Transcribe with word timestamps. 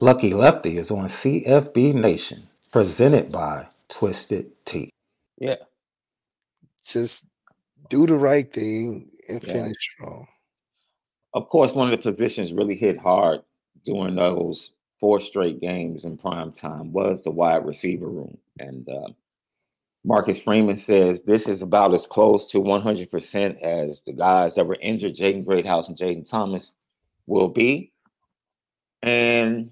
Lucky 0.00 0.32
Lefty 0.32 0.78
is 0.78 0.90
on 0.90 1.08
CFB 1.08 1.94
Nation, 1.94 2.48
presented 2.72 3.30
by 3.30 3.66
Twisted 3.88 4.50
Tea. 4.64 4.90
Yeah. 5.38 5.56
Just 6.86 7.26
do 7.90 8.06
the 8.06 8.14
right 8.16 8.50
thing 8.50 9.10
and 9.28 9.42
Yeah. 9.44 9.52
finish 9.52 9.76
strong. 9.94 10.26
Of 11.34 11.48
course, 11.48 11.74
one 11.74 11.92
of 11.92 12.02
the 12.02 12.12
positions 12.12 12.52
really 12.52 12.76
hit 12.76 12.98
hard 12.98 13.42
during 13.84 14.14
those 14.16 14.70
four 14.98 15.20
straight 15.20 15.60
games 15.60 16.04
in 16.04 16.18
prime 16.18 16.52
time 16.52 16.92
was 16.92 17.22
the 17.22 17.30
wide 17.30 17.66
receiver 17.66 18.08
room. 18.08 18.38
And 18.58 18.88
uh, 18.88 19.08
Marcus 20.04 20.42
Freeman 20.42 20.78
says 20.78 21.22
this 21.22 21.46
is 21.46 21.62
about 21.62 21.94
as 21.94 22.06
close 22.06 22.46
to 22.48 22.58
100% 22.60 23.60
as 23.62 24.00
the 24.06 24.12
guys 24.12 24.54
that 24.54 24.66
were 24.66 24.78
injured, 24.80 25.14
Jaden 25.16 25.44
Greathouse 25.44 25.88
and 25.88 25.96
Jaden 25.96 26.28
Thomas, 26.28 26.72
will 27.26 27.48
be. 27.48 27.92
And 29.02 29.70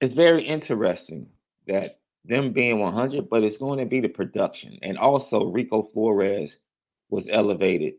it's 0.00 0.14
very 0.14 0.42
interesting 0.42 1.28
that 1.66 2.00
them 2.24 2.52
being 2.52 2.78
100, 2.80 3.28
but 3.28 3.42
it's 3.42 3.58
going 3.58 3.78
to 3.78 3.86
be 3.86 4.00
the 4.00 4.08
production. 4.08 4.78
And 4.82 4.98
also, 4.98 5.44
Rico 5.44 5.82
Flores 5.92 6.58
was 7.08 7.28
elevated 7.30 7.94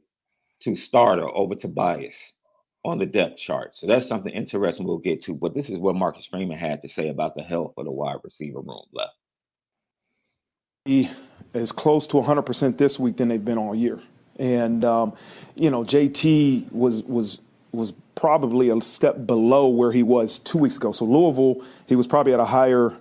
to 0.62 0.76
starter 0.76 1.28
over 1.28 1.56
Tobias 1.56 2.34
on 2.84 2.98
the 2.98 3.06
depth 3.06 3.38
chart. 3.38 3.76
So 3.76 3.88
that's 3.88 4.08
something 4.08 4.34
interesting 4.34 4.86
we'll 4.86 4.98
get 4.98 5.24
to. 5.24 5.34
But 5.34 5.54
this 5.54 5.70
is 5.70 5.78
what 5.78 5.96
Marcus 5.96 6.26
Freeman 6.26 6.58
had 6.58 6.82
to 6.82 6.90
say 6.90 7.10
about 7.10 7.36
the 7.36 7.44
health 7.44 7.74
of 7.78 7.86
the 7.86 7.92
wide 7.92 8.18
receiver 8.24 8.60
room 8.60 8.84
left. 8.94 9.14
He 10.86 11.10
is 11.54 11.72
close 11.72 12.08
to 12.08 12.18
100% 12.18 12.78
this 12.78 13.00
week 13.00 13.18
than 13.18 13.28
they've 13.28 13.44
been 13.44 13.58
all 13.58 13.76
year. 13.76 14.00
And 14.40 14.84
um, 14.84 15.14
you 15.56 15.70
know, 15.70 15.84
JT 15.84 16.72
was 16.72 17.04
was 17.04 17.40
was 17.72 17.94
probably 18.16 18.70
a 18.70 18.82
step 18.82 19.26
below 19.26 19.68
where 19.68 19.92
he 19.92 20.04
was 20.04 20.38
two 20.40 20.58
weeks 20.58 20.78
ago. 20.78 20.92
So 20.92 21.06
Louisville, 21.06 21.64
he 21.88 21.96
was 21.96 22.08
probably 22.08 22.34
at 22.34 22.40
a 22.40 22.46
higher 22.46 22.94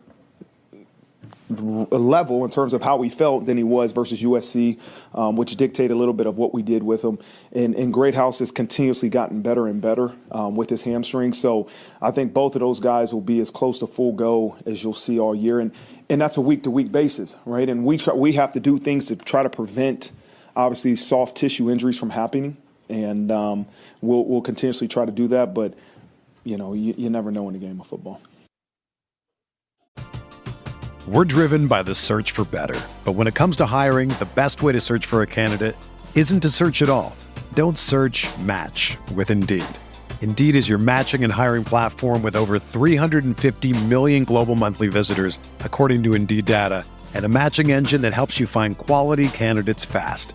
level 1.50 2.44
in 2.44 2.50
terms 2.50 2.72
of 2.72 2.81
how 2.81 2.97
we 2.97 3.08
felt 3.08 3.47
than 3.47 3.56
he 3.56 3.64
was 3.64 3.91
versus 3.91 4.22
USC, 4.22 4.78
um, 5.14 5.34
which 5.34 5.56
dictated 5.56 5.91
a 5.91 5.97
little 5.97 6.14
bit 6.14 6.26
of 6.26 6.36
what 6.36 6.54
we 6.54 6.62
did 6.62 6.82
with 6.82 7.03
him. 7.03 7.19
And, 7.53 7.75
and 7.75 7.92
Greathouse 7.92 8.38
has 8.38 8.53
continuously 8.53 9.08
gotten 9.08 9.42
better 9.42 9.66
and 9.66 9.81
better 9.81 10.12
um, 10.31 10.54
with 10.54 10.70
his 10.70 10.82
hamstring. 10.82 11.32
So 11.32 11.69
I 12.00 12.12
think 12.12 12.32
both 12.32 12.54
of 12.54 12.60
those 12.60 12.78
guys 12.78 13.12
will 13.12 13.20
be 13.20 13.41
as 13.41 13.50
close 13.50 13.81
to 13.81 13.88
full 13.88 14.12
go 14.12 14.56
as 14.64 14.82
you'll 14.82 14.92
see 14.92 15.19
all 15.19 15.34
year. 15.34 15.60
And 15.60 15.72
and 16.08 16.20
that's 16.20 16.37
a 16.37 16.41
week 16.41 16.64
to 16.64 16.70
week 16.72 16.91
basis, 16.91 17.37
right? 17.44 17.69
And 17.69 17.84
we 17.84 17.97
try, 17.97 18.12
we 18.12 18.32
have 18.32 18.50
to 18.52 18.60
do 18.60 18.78
things 18.81 19.06
to 19.06 19.16
try 19.16 19.44
to 19.44 19.48
prevent 19.48 20.10
obviously 20.56 20.97
soft 20.97 21.37
tissue 21.37 21.70
injuries 21.70 21.97
from 21.97 22.10
happening. 22.10 22.56
And 22.91 23.31
um, 23.31 23.67
we'll 24.01 24.25
we'll 24.25 24.43
continuously 24.43 24.89
try 24.89 25.05
to 25.05 25.12
do 25.12 25.28
that, 25.28 25.55
but 25.55 25.75
you 26.45 26.56
know 26.56 26.73
you, 26.73 26.95
you 26.99 27.09
never 27.09 27.31
know 27.31 27.49
in 27.49 27.55
the 27.55 27.61
game 27.61 27.81
of 27.81 27.87
football. 27.87 28.21
We're 31.09 31.25
driven 31.25 31.67
by 31.67 31.83
the 31.83 31.95
search 31.95 32.33
for 32.33 32.45
better. 32.45 32.79
But 33.05 33.12
when 33.12 33.27
it 33.27 33.34
comes 33.34 33.56
to 33.56 33.67
hiring, 33.67 34.11
the 34.11 34.29
best 34.34 34.62
way 34.62 34.73
to 34.73 34.81
search 34.81 35.06
for 35.06 35.23
a 35.23 35.27
candidate 35.27 35.75
isn't 36.15 36.41
to 36.41 36.50
search 36.50 36.83
at 36.83 36.91
all. 36.91 37.17
Don't 37.55 37.79
search 37.79 38.29
match 38.39 38.99
with 39.15 39.31
Indeed. 39.31 39.65
Indeed 40.21 40.55
is 40.55 40.69
your 40.69 40.79
matching 40.79 41.25
and 41.25 41.33
hiring 41.33 41.65
platform 41.65 42.23
with 42.23 42.37
over 42.37 42.59
350 42.59 43.84
million 43.87 44.25
global 44.25 44.55
monthly 44.55 44.89
visitors, 44.89 45.39
according 45.61 46.03
to 46.03 46.15
Indeed 46.15 46.45
data, 46.45 46.84
and 47.15 47.25
a 47.25 47.29
matching 47.29 47.73
engine 47.73 48.03
that 48.03 48.12
helps 48.12 48.39
you 48.39 48.47
find 48.47 48.77
quality 48.77 49.29
candidates 49.29 49.87
fast. 49.87 50.34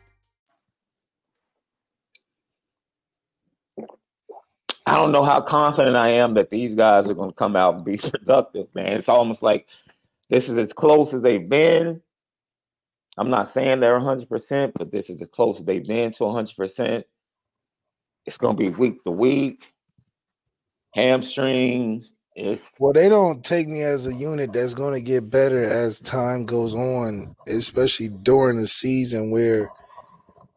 I 4.85 4.95
don't 4.95 5.11
know 5.11 5.23
how 5.23 5.41
confident 5.41 5.95
I 5.95 6.09
am 6.09 6.33
that 6.35 6.49
these 6.49 6.75
guys 6.75 7.07
are 7.07 7.13
going 7.13 7.29
to 7.29 7.35
come 7.35 7.55
out 7.55 7.75
and 7.75 7.85
be 7.85 7.97
productive, 7.97 8.67
man. 8.73 8.93
It's 8.93 9.09
almost 9.09 9.43
like 9.43 9.67
this 10.29 10.49
is 10.49 10.57
as 10.57 10.73
close 10.73 11.13
as 11.13 11.21
they've 11.21 11.47
been. 11.47 12.01
I'm 13.17 13.29
not 13.29 13.49
saying 13.49 13.79
they're 13.79 13.99
100%, 13.99 14.73
but 14.75 14.91
this 14.91 15.09
is 15.09 15.21
as 15.21 15.27
close 15.27 15.59
as 15.59 15.65
they've 15.65 15.85
been 15.85 16.11
to 16.13 16.23
100%. 16.23 17.03
It's 18.25 18.37
going 18.37 18.55
to 18.55 18.63
be 18.63 18.69
week 18.69 19.03
to 19.03 19.11
week, 19.11 19.63
hamstrings. 20.93 22.13
It's, 22.35 22.61
Well, 22.79 22.93
they 22.93 23.09
don't 23.09 23.43
take 23.43 23.67
me 23.67 23.83
as 23.83 24.07
a 24.07 24.13
unit 24.13 24.53
that's 24.53 24.73
going 24.73 24.93
to 24.93 25.05
get 25.05 25.29
better 25.29 25.63
as 25.63 25.99
time 25.99 26.45
goes 26.45 26.73
on, 26.73 27.35
especially 27.47 28.07
during 28.07 28.57
the 28.57 28.67
season 28.67 29.31
where 29.31 29.69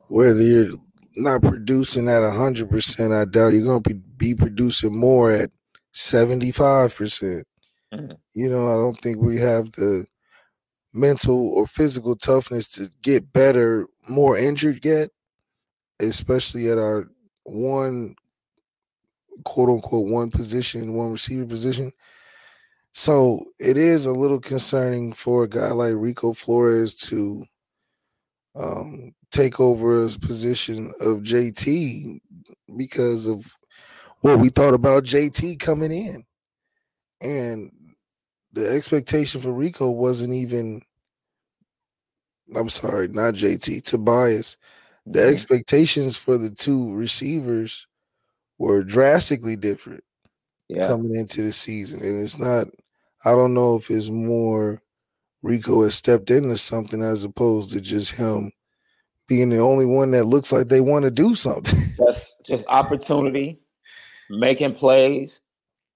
where 0.08 0.38
you're 0.38 0.74
not 1.16 1.43
producing 1.43 2.08
at 2.08 2.22
hundred 2.32 2.70
percent. 2.70 3.12
I 3.12 3.25
doubt 3.25 3.52
you're 3.52 3.64
going 3.64 3.82
to 3.82 3.94
be, 3.94 4.00
be 4.16 4.34
producing 4.34 4.96
more 4.96 5.31
at 5.31 5.50
seventy 5.93 6.50
five 6.50 6.94
percent. 6.94 7.46
Mhm. 7.93 8.16
You 8.32 8.49
know, 8.49 8.69
I 8.69 8.75
don't 8.75 9.00
think 9.00 9.19
we 9.19 9.38
have 9.38 9.72
the 9.72 10.06
mental 10.93 11.49
or 11.49 11.66
physical 11.66 12.16
toughness 12.16 12.69
to 12.69 12.88
get 13.02 13.32
better, 13.32 13.87
more 14.08 14.37
injured 14.37 14.84
yet, 14.84 15.11
especially 16.00 16.70
at 16.70 16.78
our 16.78 17.08
one 17.44 18.14
quote 19.44 19.69
unquote 19.69 20.08
one 20.08 20.31
position, 20.31 20.94
one 20.94 21.12
receiver 21.12 21.44
position. 21.46 21.93
So 22.93 23.46
it 23.58 23.76
is 23.76 24.06
a 24.06 24.12
little 24.12 24.40
concerning 24.40 25.12
for 25.12 25.44
a 25.44 25.49
guy 25.49 25.72
like 25.72 25.94
Rico 25.96 26.32
Flores 26.32 26.94
to 26.94 27.44
um, 28.55 29.14
take 29.34 29.60
over 29.60 30.02
his 30.02 30.16
position 30.16 30.92
of 31.00 31.22
JT 31.22 32.20
because 32.76 33.26
of 33.26 33.52
what 34.20 34.38
we 34.38 34.48
thought 34.48 34.75
about 34.75 35.04
JT 35.04 35.58
coming 35.58 35.92
in. 35.92 36.25
And 37.20 37.72
the 38.52 38.70
expectation 38.70 39.40
for 39.40 39.52
Rico 39.52 39.90
wasn't 39.90 40.34
even, 40.34 40.82
I'm 42.54 42.69
sorry, 42.69 43.08
not 43.08 43.34
JT, 43.34 43.82
Tobias. 43.82 44.56
The 45.06 45.20
Mhm. 45.20 45.32
expectations 45.32 46.16
for 46.16 46.38
the 46.38 46.50
two 46.50 46.94
receivers 46.94 47.86
were 48.58 48.82
drastically 48.84 49.56
different 49.56 50.04
yeah. 50.69 50.86
coming 50.86 51.14
into 51.16 51.42
the 51.42 51.52
season. 51.52 52.02
And 52.02 52.22
it's 52.22 52.38
not, 52.38 52.69
I 53.25 53.32
don't 53.32 53.54
know 53.54 53.76
if 53.76 53.90
it's 53.90 54.10
more 54.10 54.81
Rico 55.42 55.82
has 55.82 55.94
stepped 55.96 56.31
into 56.31 56.56
something 56.56 57.02
as 57.02 57.25
opposed 57.25 57.70
to 57.70 57.81
just 57.81 58.12
him 58.12 58.52
being 59.28 59.48
the 59.48 59.58
only 59.58 59.86
one 59.86 60.10
that 60.12 60.24
looks 60.24 60.52
like 60.52 60.68
they 60.68 60.80
want 60.80 61.04
to 61.04 61.10
do 61.10 61.34
something. 61.34 61.78
just 62.06 62.36
just 62.44 62.64
opportunity, 62.68 63.60
making 64.30 64.74
plays, 64.74 65.40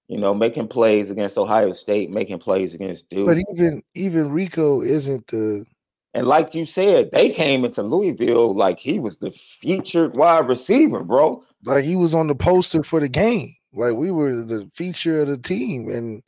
you 0.07 0.19
know, 0.19 0.33
making 0.33 0.67
plays 0.67 1.09
against 1.09 1.37
Ohio 1.37 1.73
State, 1.73 2.09
making 2.09 2.39
plays 2.39 2.73
against 2.73 3.09
Duke. 3.09 3.27
but 3.27 3.37
even 3.53 3.81
even 3.95 4.31
Rico 4.31 4.81
isn't 4.81 5.27
the 5.27 5.65
and 6.13 6.27
like 6.27 6.55
you 6.55 6.65
said, 6.65 7.11
they 7.11 7.29
came 7.29 7.63
into 7.63 7.83
Louisville 7.83 8.55
like 8.55 8.79
he 8.79 8.99
was 8.99 9.19
the 9.19 9.31
featured 9.61 10.15
wide 10.15 10.47
receiver, 10.47 11.03
bro. 11.03 11.43
like 11.63 11.83
he 11.83 11.95
was 11.95 12.13
on 12.13 12.27
the 12.27 12.35
poster 12.35 12.83
for 12.83 12.99
the 12.99 13.09
game. 13.09 13.49
Like 13.73 13.93
we 13.93 14.09
were 14.09 14.33
the 14.33 14.67
feature 14.73 15.21
of 15.21 15.27
the 15.27 15.37
team. 15.37 15.87
And 15.89 16.23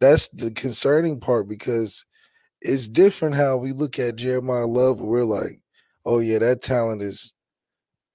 that's 0.00 0.28
the 0.28 0.52
concerning 0.52 1.18
part 1.18 1.48
because 1.48 2.04
it's 2.60 2.86
different 2.86 3.34
how 3.34 3.56
we 3.56 3.72
look 3.72 3.98
at 3.98 4.16
Jeremiyah 4.16 4.68
Love 4.68 5.00
we're 5.00 5.24
like, 5.24 5.60
oh 6.04 6.20
yeah, 6.20 6.38
that 6.38 6.62
talent 6.62 7.02
is 7.02 7.34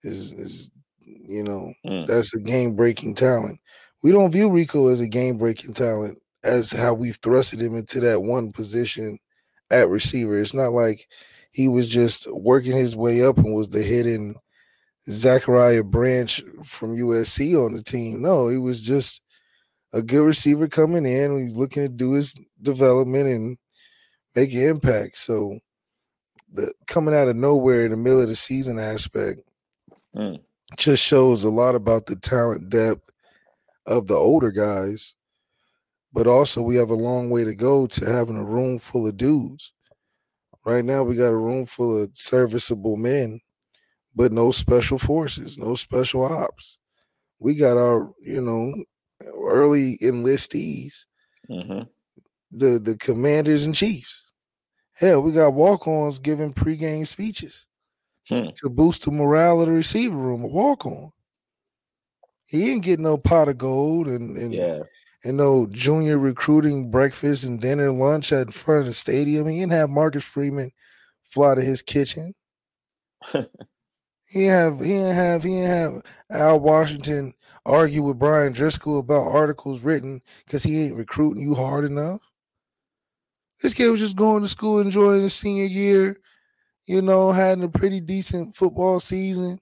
is 0.03 0.33
is 0.33 0.71
you 1.05 1.43
know, 1.43 1.73
Mm. 1.85 2.07
that's 2.07 2.33
a 2.35 2.39
game 2.39 2.75
breaking 2.75 3.15
talent. 3.15 3.59
We 4.03 4.11
don't 4.11 4.31
view 4.31 4.49
Rico 4.49 4.87
as 4.89 5.01
a 5.01 5.07
game 5.07 5.37
breaking 5.37 5.73
talent 5.73 6.19
as 6.43 6.71
how 6.71 6.93
we've 6.93 7.19
thrusted 7.21 7.59
him 7.59 7.75
into 7.75 7.99
that 8.01 8.21
one 8.23 8.51
position 8.53 9.19
at 9.71 9.89
receiver. 9.89 10.39
It's 10.39 10.53
not 10.53 10.71
like 10.73 11.07
he 11.51 11.67
was 11.67 11.89
just 11.89 12.31
working 12.31 12.73
his 12.77 12.95
way 12.95 13.23
up 13.25 13.37
and 13.37 13.53
was 13.55 13.69
the 13.69 13.81
hidden 13.83 14.35
Zachariah 15.09 15.83
Branch 15.83 16.41
from 16.63 16.95
USC 16.95 17.55
on 17.55 17.73
the 17.73 17.83
team. 17.83 18.21
No, 18.21 18.47
he 18.49 18.57
was 18.57 18.81
just 18.81 19.21
a 19.93 20.01
good 20.01 20.25
receiver 20.25 20.67
coming 20.67 21.05
in. 21.05 21.39
He's 21.41 21.55
looking 21.55 21.83
to 21.83 21.89
do 21.89 22.13
his 22.13 22.35
development 22.61 23.27
and 23.27 23.57
make 24.35 24.53
an 24.53 24.61
impact. 24.61 25.17
So 25.17 25.59
the 26.51 26.73
coming 26.87 27.13
out 27.13 27.27
of 27.27 27.35
nowhere 27.35 27.85
in 27.85 27.91
the 27.91 27.97
middle 27.97 28.21
of 28.21 28.27
the 28.29 28.35
season 28.35 28.79
aspect 28.79 29.41
Mm. 30.15 30.39
just 30.77 31.03
shows 31.03 31.43
a 31.43 31.49
lot 31.49 31.75
about 31.75 32.05
the 32.07 32.15
talent 32.15 32.69
depth 32.69 33.09
of 33.85 34.07
the 34.07 34.15
older 34.15 34.51
guys. 34.51 35.15
But 36.13 36.27
also 36.27 36.61
we 36.61 36.75
have 36.77 36.89
a 36.89 36.95
long 36.95 37.29
way 37.29 37.43
to 37.43 37.53
go 37.53 37.85
to 37.87 38.05
having 38.05 38.37
a 38.37 38.43
room 38.43 38.79
full 38.79 39.05
of 39.07 39.17
dudes. 39.17 39.73
Right 40.65 40.83
now 40.83 41.03
we 41.03 41.15
got 41.15 41.31
a 41.31 41.37
room 41.37 41.65
full 41.65 42.01
of 42.03 42.11
serviceable 42.13 42.97
men, 42.97 43.39
but 44.15 44.31
no 44.31 44.51
special 44.51 44.97
forces, 44.97 45.57
no 45.57 45.75
special 45.75 46.23
ops. 46.23 46.79
We 47.39 47.55
got 47.55 47.77
our, 47.77 48.11
you 48.21 48.41
know, 48.41 48.83
early 49.35 49.97
enlistees 50.01 51.05
hmm 51.47 51.81
the 52.51 52.79
the 52.79 52.95
commanders 52.97 53.65
and 53.65 53.75
chiefs. 53.75 54.26
Hell, 54.99 55.21
we 55.21 55.31
got 55.31 55.53
walk-ons 55.53 56.19
giving 56.19 56.53
pregame 56.53 57.05
speeches 57.05 57.65
Hmm. 58.29 58.49
to 58.55 58.69
boost 58.69 59.05
the 59.05 59.11
morale 59.11 59.61
of 59.61 59.67
the 59.67 59.73
receiver 59.73 60.17
room. 60.17 60.43
A 60.43 60.47
walk-on. 60.47 61.11
He 62.45 62.71
ain't 62.71 62.83
getting 62.83 63.03
no 63.03 63.17
pot 63.17 63.47
of 63.47 63.57
gold 63.57 64.07
and 64.07 64.37
and, 64.37 64.53
Yeah. 64.53 64.83
and 65.23 65.37
no 65.37 65.65
junior 65.67 66.17
recruiting 66.17 66.89
breakfast 66.91 67.43
and 67.43 67.59
dinner 67.61 67.91
lunch 67.91 68.31
at 68.31 68.53
front 68.53 68.81
of 68.81 68.85
the 68.87 68.93
stadium. 68.93 69.47
He 69.47 69.59
didn't 69.59 69.71
have 69.73 69.89
Marcus 69.89 70.23
Freeman 70.23 70.71
fly 71.29 71.55
to 71.55 71.61
his 71.61 71.81
kitchen. 71.81 72.35
he 73.31 73.43
didn't 74.33 74.49
have 74.49 74.79
he 74.79 74.93
didn't 74.93 75.15
have 75.15 75.43
he 75.43 75.49
didn't 75.49 75.71
have 75.71 76.03
Al 76.31 76.59
Washington 76.59 77.33
argue 77.65 78.01
with 78.03 78.19
Brian 78.19 78.53
Driscoll 78.53 78.99
about 78.99 79.27
articles 79.27 79.81
written 79.83 80.21
because 80.45 80.63
he 80.63 80.85
ain't 80.85 80.95
recruiting 80.95 81.43
you 81.43 81.53
hard 81.55 81.85
enough. 81.85 82.21
This 83.61 83.73
kid 83.73 83.89
was 83.89 83.99
just 83.99 84.15
going 84.15 84.43
to 84.43 84.49
school, 84.49 84.79
enjoying 84.79 85.23
his 85.23 85.33
senior 85.33 85.65
year, 85.65 86.17
you 86.85 87.01
know, 87.01 87.31
having 87.31 87.63
a 87.63 87.69
pretty 87.69 87.99
decent 87.99 88.55
football 88.55 88.99
season. 88.99 89.59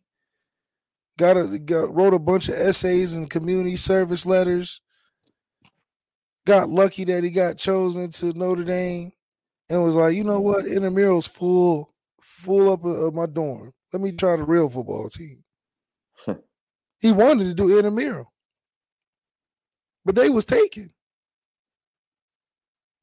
Got 1.18 1.38
a 1.38 1.60
got 1.60 1.94
wrote 1.94 2.14
a 2.14 2.20
bunch 2.20 2.50
of 2.50 2.56
essays 2.56 3.14
and 3.14 3.30
community 3.30 3.78
service 3.78 4.26
letters. 4.26 4.82
Got 6.46 6.70
lucky 6.70 7.06
that 7.06 7.24
he 7.24 7.32
got 7.32 7.58
chosen 7.58 8.12
to 8.12 8.34
Notre 8.38 8.66
Dame, 8.66 9.14
and 9.70 9.84
was 9.84 9.96
like, 9.96 10.14
you 10.16 10.24
know 10.24 10.42
what, 10.42 10.66
intramural's 10.66 11.28
full, 11.28 11.94
full 12.22 12.72
up 12.72 12.84
of, 12.84 12.98
of 12.98 13.14
my 13.14 13.26
dorm. 13.26 13.74
Let 13.94 14.02
me 14.02 14.12
try 14.12 14.36
the 14.36 14.44
real 14.44 14.70
football 14.70 15.10
team. 15.10 15.44
he 17.00 17.12
wanted 17.14 17.46
to 17.46 17.54
do 17.54 17.76
intramural, 17.78 18.34
but 20.04 20.16
they 20.16 20.30
was 20.30 20.46
taken. 20.46 20.95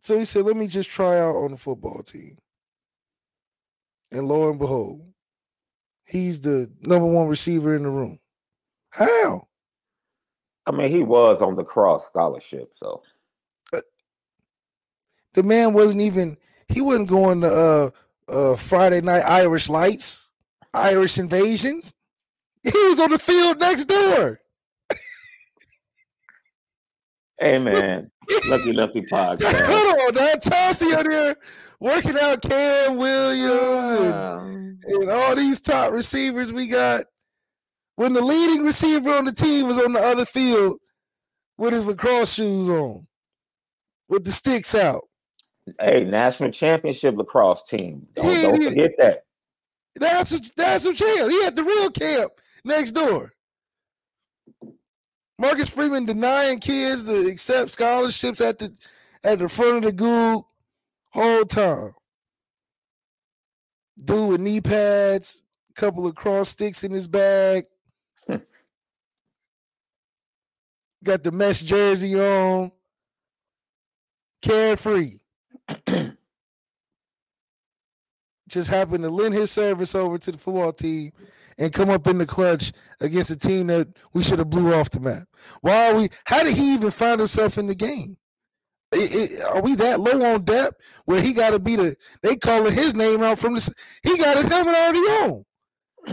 So 0.02 0.18
he 0.18 0.24
said, 0.24 0.44
let 0.44 0.56
me 0.56 0.66
just 0.66 0.90
try 0.90 1.18
out 1.18 1.36
on 1.36 1.52
the 1.52 1.56
football 1.56 2.02
team. 2.02 2.36
And 4.10 4.28
lo 4.28 4.50
and 4.50 4.58
behold, 4.58 5.06
he's 6.04 6.40
the 6.40 6.70
number 6.82 7.06
one 7.06 7.28
receiver 7.28 7.74
in 7.74 7.84
the 7.84 7.88
room. 7.88 8.18
How? 8.90 9.46
I 10.66 10.72
mean, 10.72 10.90
he 10.90 11.02
was 11.02 11.40
on 11.40 11.56
the 11.56 11.64
cross 11.64 12.02
scholarship, 12.10 12.72
so 12.74 13.02
The 15.34 15.42
man 15.42 15.72
wasn't 15.72 16.02
even 16.02 16.36
he 16.68 16.80
wasn't 16.80 17.08
going 17.08 17.40
to 17.40 17.48
uh 17.48 17.90
uh 18.28 18.56
Friday 18.56 19.00
night 19.00 19.22
Irish 19.22 19.68
lights, 19.68 20.30
Irish 20.74 21.18
invasions. 21.18 21.94
He 22.62 22.70
was 22.70 23.00
on 23.00 23.10
the 23.10 23.18
field 23.18 23.58
next 23.58 23.86
door. 23.86 24.40
hey 27.40 27.58
man, 27.58 28.11
Lucky 28.48 28.72
Lefty 28.72 29.02
podcast. 29.12 29.66
Hold 29.66 30.00
on, 30.00 30.14
now 30.14 30.34
Chansi 30.34 30.92
out 30.94 31.08
there 31.08 31.36
working 31.80 32.18
out 32.18 32.42
Cam 32.42 32.96
Williams 32.96 33.90
and, 33.90 34.14
Um, 34.14 34.78
and 34.86 35.10
all 35.10 35.34
these 35.36 35.60
top 35.60 35.92
receivers 35.92 36.52
we 36.52 36.68
got. 36.68 37.04
When 37.96 38.14
the 38.14 38.22
leading 38.22 38.64
receiver 38.64 39.10
on 39.10 39.26
the 39.26 39.32
team 39.32 39.66
was 39.66 39.78
on 39.78 39.92
the 39.92 40.00
other 40.00 40.24
field, 40.24 40.78
with 41.58 41.74
his 41.74 41.86
lacrosse 41.86 42.32
shoes 42.32 42.68
on, 42.68 43.06
with 44.08 44.24
the 44.24 44.32
sticks 44.32 44.74
out. 44.74 45.02
Hey, 45.78 46.04
national 46.04 46.50
championship 46.50 47.16
lacrosse 47.16 47.62
team. 47.64 48.06
Don't, 48.14 48.26
yeah, 48.26 48.48
don't 48.48 48.62
forget 48.64 48.92
that. 48.98 49.24
That's 49.94 50.32
a 50.32 50.40
that's 50.56 50.86
a 50.86 50.94
champ. 50.94 51.30
He 51.30 51.44
had 51.44 51.54
the 51.54 51.62
real 51.62 51.90
camp 51.90 52.32
next 52.64 52.92
door. 52.92 53.32
Marcus 55.42 55.68
Freeman 55.70 56.06
denying 56.06 56.60
kids 56.60 57.02
to 57.02 57.26
accept 57.26 57.72
scholarships 57.72 58.40
at 58.40 58.60
the 58.60 58.72
at 59.24 59.40
the 59.40 59.48
front 59.48 59.78
of 59.78 59.82
the 59.82 59.90
Google 59.90 60.48
whole 61.10 61.44
time. 61.44 61.90
Dude 64.04 64.28
with 64.28 64.40
knee 64.40 64.60
pads, 64.60 65.44
couple 65.74 66.06
of 66.06 66.14
cross 66.14 66.50
sticks 66.50 66.84
in 66.84 66.92
his 66.92 67.08
bag. 67.08 67.64
Got 71.02 71.24
the 71.24 71.32
mesh 71.32 71.62
jersey 71.62 72.14
on. 72.20 72.70
Carefree. 74.42 75.18
Just 78.48 78.68
happened 78.68 79.02
to 79.02 79.10
lend 79.10 79.34
his 79.34 79.50
service 79.50 79.96
over 79.96 80.18
to 80.18 80.30
the 80.30 80.38
football 80.38 80.72
team 80.72 81.10
and 81.58 81.72
come 81.72 81.90
up 81.90 82.06
in 82.06 82.18
the 82.18 82.26
clutch 82.26 82.72
against 83.00 83.30
a 83.30 83.36
team 83.36 83.68
that 83.68 83.88
we 84.12 84.22
should 84.22 84.38
have 84.38 84.50
blew 84.50 84.74
off 84.74 84.90
the 84.90 85.00
map. 85.00 85.24
Why 85.60 85.90
are 85.90 85.94
we? 85.94 86.08
How 86.24 86.42
did 86.42 86.56
he 86.56 86.74
even 86.74 86.90
find 86.90 87.18
himself 87.18 87.58
in 87.58 87.66
the 87.66 87.74
game? 87.74 88.16
It, 88.92 89.32
it, 89.32 89.44
are 89.48 89.62
we 89.62 89.74
that 89.76 90.00
low 90.00 90.34
on 90.34 90.44
depth 90.44 90.76
where 91.06 91.20
he 91.22 91.32
got 91.32 91.50
to 91.50 91.58
be 91.58 91.76
the? 91.76 91.96
They 92.22 92.36
calling 92.36 92.72
his 92.72 92.94
name 92.94 93.22
out 93.22 93.38
from 93.38 93.54
the. 93.54 93.74
He 94.02 94.18
got 94.18 94.36
his 94.36 94.46
helmet 94.46 94.74
already 94.74 94.98
on. 94.98 95.44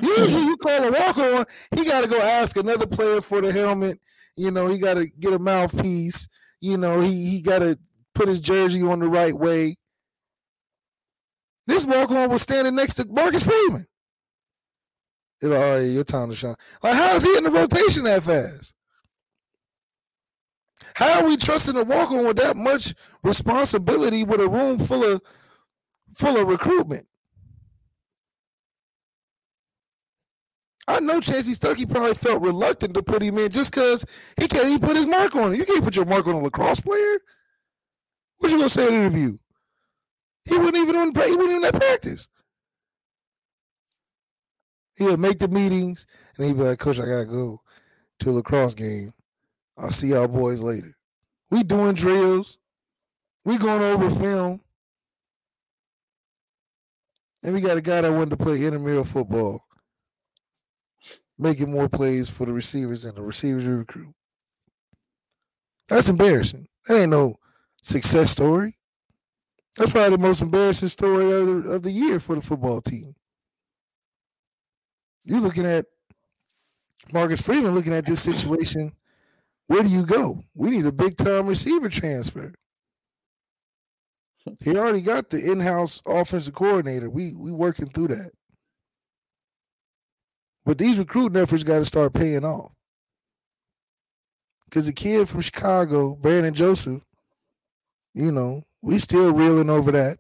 Usually, 0.02 0.44
you 0.44 0.58
call 0.58 0.84
a 0.84 0.92
walk 0.92 1.18
on, 1.18 1.46
he 1.76 1.84
got 1.84 2.02
to 2.02 2.08
go 2.08 2.22
ask 2.22 2.56
another 2.58 2.86
player 2.86 3.22
for 3.22 3.42
the 3.42 3.52
helmet. 3.52 4.00
You 4.36 4.52
know, 4.52 4.68
he 4.68 4.78
got 4.78 4.94
to 4.96 5.08
get 5.08 5.34
a 5.34 5.40
mouthpiece. 5.40 6.28
You 6.62 6.78
know, 6.78 7.02
he 7.02 7.26
he 7.30 7.42
got 7.42 7.60
to 7.60 7.78
put 8.14 8.28
his 8.28 8.40
jersey 8.42 8.82
on 8.84 9.00
the 9.00 9.10
right 9.10 9.34
way. 9.34 9.78
This 11.68 11.86
walk 11.86 12.12
on 12.12 12.30
was 12.30 12.42
standing 12.42 12.76
next 12.76 12.96
to 12.96 13.06
Marcus 13.10 13.46
Freeman. 13.46 13.86
He's 15.42 15.50
like, 15.50 15.60
oh, 15.60 15.66
all 15.66 15.76
right, 15.76 15.82
your 15.82 16.04
time 16.04 16.30
to 16.30 16.36
shine. 16.36 16.56
Like, 16.84 16.96
how 16.96 17.16
is 17.16 17.24
he 17.24 17.38
in 17.38 17.44
the 17.44 17.52
rotation 17.52 18.04
that 18.04 18.24
fast? 18.24 18.74
How 20.96 21.22
are 21.22 21.26
we 21.26 21.38
trusting 21.38 21.78
a 21.78 21.82
on 21.82 22.26
with 22.26 22.38
that 22.38 22.58
much 22.58 22.94
responsibility 23.24 24.24
with 24.24 24.42
a 24.42 24.50
room 24.50 24.80
full 24.80 25.04
of 25.04 25.22
full 26.14 26.38
of 26.38 26.48
recruitment? 26.48 27.06
I 30.88 31.00
know 31.00 31.20
Chansi 31.20 31.58
Stuckey 31.58 31.90
probably 31.90 32.16
felt 32.16 32.42
reluctant 32.42 32.96
to 32.96 33.04
put 33.04 33.22
him 33.22 33.38
in 33.38 33.52
just 33.52 33.74
because 33.74 34.04
he 34.38 34.48
can't 34.48 34.66
even 34.66 34.80
put 34.80 34.98
his 34.98 35.06
mark 35.06 35.36
on 35.36 35.54
it. 35.54 35.58
You 35.58 35.66
can't 35.66 35.84
put 35.84 35.96
your 35.96 36.06
mark 36.06 36.26
on 36.26 36.34
a 36.34 36.40
lacrosse 36.40 36.80
player. 36.82 37.20
What 38.40 38.52
you 38.52 38.58
gonna 38.58 38.70
say 38.70 38.88
in 38.88 38.94
the 38.94 39.00
interview? 39.02 39.38
He 40.46 40.58
wasn't 40.58 40.78
even 40.78 40.96
on. 40.96 41.14
He 41.14 41.36
wasn't 41.36 41.56
in 41.56 41.62
that 41.62 41.76
practice. 41.76 42.28
He'll 45.00 45.18
make 45.18 45.40
the 45.40 45.48
meetings 45.48 46.06
and 46.38 46.46
he'd 46.46 46.58
be 46.58 46.64
like, 46.64 46.78
"Coach, 46.78 47.00
I 47.00 47.06
gotta 47.06 47.26
go 47.26 47.62
to 48.20 48.30
a 48.30 48.34
lacrosse 48.34 48.76
game. 48.76 49.14
I'll 49.78 49.92
see 49.92 50.10
y'all 50.10 50.28
boys 50.28 50.62
later." 50.62 50.96
We 51.50 51.64
doing 51.64 51.96
drills. 51.96 52.60
We 53.46 53.58
going 53.58 53.82
over 53.82 54.12
film. 54.12 54.62
And 57.42 57.54
we 57.54 57.62
got 57.62 57.78
a 57.78 57.82
guy 57.82 58.02
that 58.02 58.12
wanted 58.12 58.32
to 58.32 58.38
play 58.38 58.64
intramural 58.64 59.06
football, 59.06 59.64
making 61.38 61.72
more 61.72 61.88
plays 61.88 62.30
for 62.30 62.46
the 62.46 62.52
receivers 62.52 63.06
and 63.06 63.16
the 63.16 63.22
receivers 63.22 63.66
recruit. 63.66 64.14
That's 65.88 66.10
embarrassing. 66.10 66.68
That 66.86 66.98
ain't 66.98 67.12
no 67.12 67.38
success 67.82 68.32
story. 68.32 68.78
That's 69.78 69.92
probably 69.92 70.18
the 70.18 70.22
most 70.22 70.42
embarrassing 70.42 70.90
story 70.90 71.32
of 71.32 71.48
the, 71.48 71.72
of 71.72 71.84
the 71.84 71.92
year 71.92 72.20
for 72.20 72.36
the 72.36 72.42
football 72.42 72.82
team. 72.82 73.16
You're 75.30 75.42
looking 75.42 75.68
at 75.68 75.86
Marcus 77.14 77.40
Freeman 77.40 77.76
looking 77.76 77.94
at 77.94 78.08
this 78.08 78.20
situation. 78.20 78.94
Where 79.68 79.84
do 79.84 79.90
you 79.90 80.04
go? 80.04 80.44
We 80.56 80.72
need 80.72 80.88
a 80.88 80.92
big 80.92 81.18
time 81.18 81.46
receiver 81.46 81.88
transfer. 81.88 82.56
He 84.60 84.76
already 84.76 85.02
got 85.02 85.30
the 85.30 85.52
in-house 85.52 86.02
offensive 86.08 86.56
coordinator. 86.56 87.12
We 87.12 87.34
we 87.34 87.52
working 87.52 87.90
through 87.90 88.08
that. 88.08 88.32
But 90.66 90.80
these 90.80 90.98
recruiting 90.98 91.40
efforts 91.40 91.64
got 91.64 91.78
to 91.78 91.86
start 91.86 92.14
paying 92.14 92.44
off. 92.44 92.72
Because 94.66 94.88
the 94.88 94.94
kid 94.94 95.30
from 95.30 95.42
Chicago, 95.42 96.16
Brandon 96.16 96.56
Joseph, 96.56 97.04
you 98.16 98.32
know, 98.32 98.64
we 98.82 98.98
still 98.98 99.32
reeling 99.32 99.70
over 99.70 99.92
that. 99.92 100.18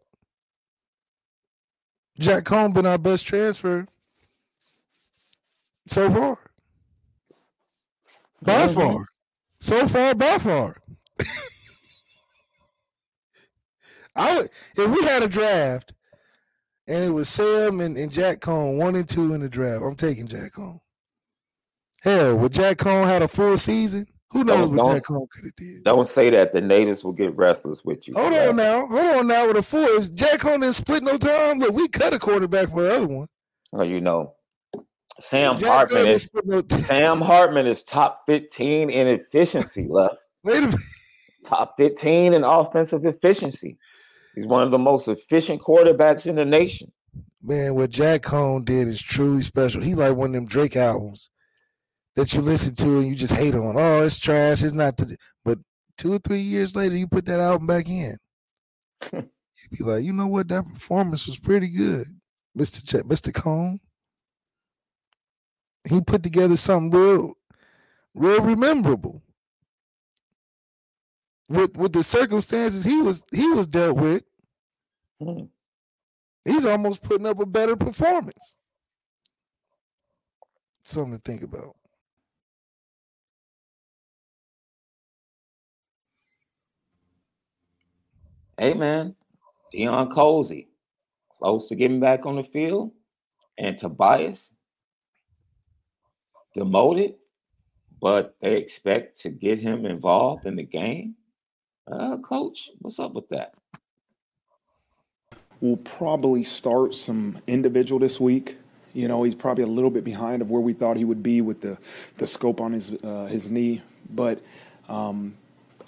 Jack 2.19 2.43
Coan 2.43 2.73
been 2.73 2.85
our 2.85 2.99
best 2.99 3.25
transfer 3.25 3.87
so 5.89 6.10
far. 6.12 6.38
By 8.41 8.67
far. 8.67 9.05
So 9.60 9.88
far, 9.88 10.15
by 10.15 10.38
far. 10.38 10.77
I 14.15 14.38
would 14.38 14.50
if 14.77 14.91
we 14.91 15.03
had 15.03 15.24
a 15.24 15.27
draft 15.27 15.93
and 16.88 17.03
it 17.03 17.10
was 17.10 17.29
Sam 17.29 17.81
and, 17.81 17.98
and 17.98 18.12
Jack 18.12 18.39
Coan, 18.39 18.77
one 18.77 18.96
and 18.96 19.08
two 19.08 19.34
in 19.34 19.41
the 19.41 19.50
draft. 19.50 19.84
I'm 19.84 19.96
taking 19.96 20.27
Jack 20.27 20.53
Coan. 20.53 20.79
Hell, 22.03 22.38
would 22.38 22.53
Jack 22.53 22.77
Coan 22.77 23.05
had 23.05 23.22
a 23.22 23.27
full 23.27 23.58
season? 23.58 24.08
Who 24.31 24.43
knows 24.43 24.69
don't, 24.69 24.77
what 24.77 24.93
Jack 24.93 25.03
Coan 25.03 25.27
could 25.29 25.46
have 25.46 25.55
did? 25.55 25.84
Don't 25.84 26.13
say 26.13 26.29
that. 26.29 26.53
The 26.53 26.62
natives 26.62 27.03
will 27.03 27.13
get 27.13 27.36
restless 27.36 27.84
with 27.84 28.08
you. 28.08 28.13
Hold 28.15 28.34
on 28.34 28.55
now. 28.55 28.86
Hold 28.88 29.17
on 29.17 29.27
now. 29.27 29.48
With 29.48 29.58
a 29.58 29.63
full, 29.63 29.86
is 29.86 30.10
Jack 30.10 30.41
Coan 30.41 30.62
didn't 30.62 30.74
split 30.74 31.03
no 31.03 31.17
time? 31.17 31.60
Look, 31.60 31.74
we 31.74 31.88
cut 31.88 32.13
a 32.13 32.19
quarterback 32.19 32.69
for 32.69 32.84
the 32.84 32.96
other 32.96 33.08
one. 33.08 33.27
Well, 33.72 33.88
you 33.88 34.01
know, 34.01 34.36
Sam 35.19 35.59
Jack 35.59 35.69
Hartman 35.69 36.07
is 36.07 36.29
Sam 36.85 37.21
Hartman 37.21 37.67
is 37.67 37.83
top 37.83 38.23
15 38.27 38.89
in 38.89 39.07
efficiency 39.07 39.88
left. 39.88 40.15
Wait 40.43 40.57
a 40.57 40.61
minute. 40.61 40.79
Top 41.45 41.75
15 41.77 42.33
in 42.33 42.43
offensive 42.43 43.05
efficiency. 43.05 43.77
He's 44.35 44.47
one 44.47 44.63
of 44.63 44.71
the 44.71 44.77
most 44.77 45.07
efficient 45.07 45.61
quarterbacks 45.61 46.25
in 46.25 46.35
the 46.35 46.45
nation. 46.45 46.91
Man, 47.41 47.75
what 47.75 47.89
Jack 47.89 48.21
Coan 48.21 48.63
did 48.65 48.88
is 48.88 49.01
truly 49.01 49.41
special. 49.41 49.81
He 49.81 49.95
like 49.95 50.15
one 50.15 50.29
of 50.29 50.33
them 50.33 50.45
Drake 50.45 50.75
albums 50.75 51.29
that 52.15 52.33
you 52.33 52.41
listen 52.41 52.75
to 52.75 52.99
and 52.99 53.07
you 53.07 53.15
just 53.15 53.35
hate 53.35 53.55
on. 53.55 53.75
Oh, 53.77 54.03
it's 54.03 54.19
trash. 54.19 54.61
It's 54.61 54.73
not 54.73 54.97
the. 54.97 55.15
But 55.43 55.59
two 55.97 56.13
or 56.13 56.19
three 56.19 56.39
years 56.41 56.75
later, 56.75 56.95
you 56.95 57.07
put 57.07 57.25
that 57.25 57.39
album 57.39 57.67
back 57.67 57.88
in. 57.88 58.15
You'd 59.13 59.77
be 59.77 59.83
like, 59.83 60.03
you 60.03 60.13
know 60.13 60.27
what? 60.27 60.47
That 60.49 60.67
performance 60.67 61.27
was 61.27 61.38
pretty 61.38 61.69
good, 61.69 62.07
Mister 62.55 62.81
Ch- 62.81 63.05
Mister 63.05 63.31
Coan. 63.31 63.79
He 65.89 66.01
put 66.01 66.22
together 66.22 66.55
something 66.55 66.91
real, 66.91 67.34
real 68.13 68.41
rememberable. 68.41 69.24
With 71.50 71.75
with 71.75 71.93
the 71.93 72.03
circumstances 72.03 72.84
he 72.84 73.01
was 73.01 73.24
he 73.34 73.50
was 73.50 73.65
dealt 73.65 73.98
with, 73.98 74.24
mm. 75.19 75.50
he's 76.46 76.63
almost 76.63 77.01
putting 77.01 77.25
up 77.25 77.39
a 77.39 77.46
better 77.48 77.75
performance. 77.75 78.55
Something 80.81 81.17
to 81.17 81.22
think 81.24 81.41
about. 81.41 81.75
Hey 88.60 88.75
man, 88.75 89.15
Deion 89.74 90.13
Colzie, 90.13 90.67
close 91.31 91.67
to 91.69 91.75
getting 91.75 92.00
back 92.00 92.27
on 92.27 92.36
the 92.36 92.43
field, 92.43 92.91
and 93.58 93.75
Tobias 93.75 94.51
demoted, 96.53 97.15
but 98.01 98.35
they 98.41 98.57
expect 98.57 99.21
to 99.21 99.29
get 99.29 99.59
him 99.59 99.85
involved 99.85 100.45
in 100.45 100.55
the 100.55 100.63
game. 100.63 101.15
Uh, 101.91 102.17
coach, 102.17 102.69
what's 102.79 102.99
up 102.99 103.13
with 103.13 103.27
that? 103.29 103.55
We'll 105.61 105.77
probably 105.77 106.43
start 106.43 106.95
some 106.95 107.37
individual 107.47 107.99
this 107.99 108.19
week. 108.19 108.57
You 108.93 109.07
know, 109.07 109.23
he's 109.23 109.35
probably 109.35 109.63
a 109.63 109.67
little 109.67 109.89
bit 109.89 110.03
behind 110.03 110.41
of 110.41 110.49
where 110.49 110.61
we 110.61 110.73
thought 110.73 110.97
he 110.97 111.05
would 111.05 111.21
be 111.21 111.41
with 111.41 111.61
the 111.61 111.77
the 112.17 112.27
scope 112.27 112.61
on 112.61 112.73
his 112.73 112.91
uh, 113.03 113.25
his 113.25 113.49
knee, 113.49 113.81
but 114.09 114.41
um, 114.87 115.35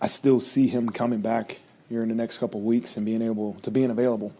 I 0.01 0.07
still 0.07 0.39
see 0.39 0.67
him 0.67 0.89
coming 0.89 1.21
back 1.21 1.59
here 1.89 2.03
in 2.03 2.09
the 2.09 2.15
next 2.15 2.37
couple 2.37 2.61
weeks 2.61 2.97
and 2.97 3.05
being 3.05 3.21
able 3.21 3.55
to 3.63 3.71
being 3.71 3.89
available. 3.89 4.33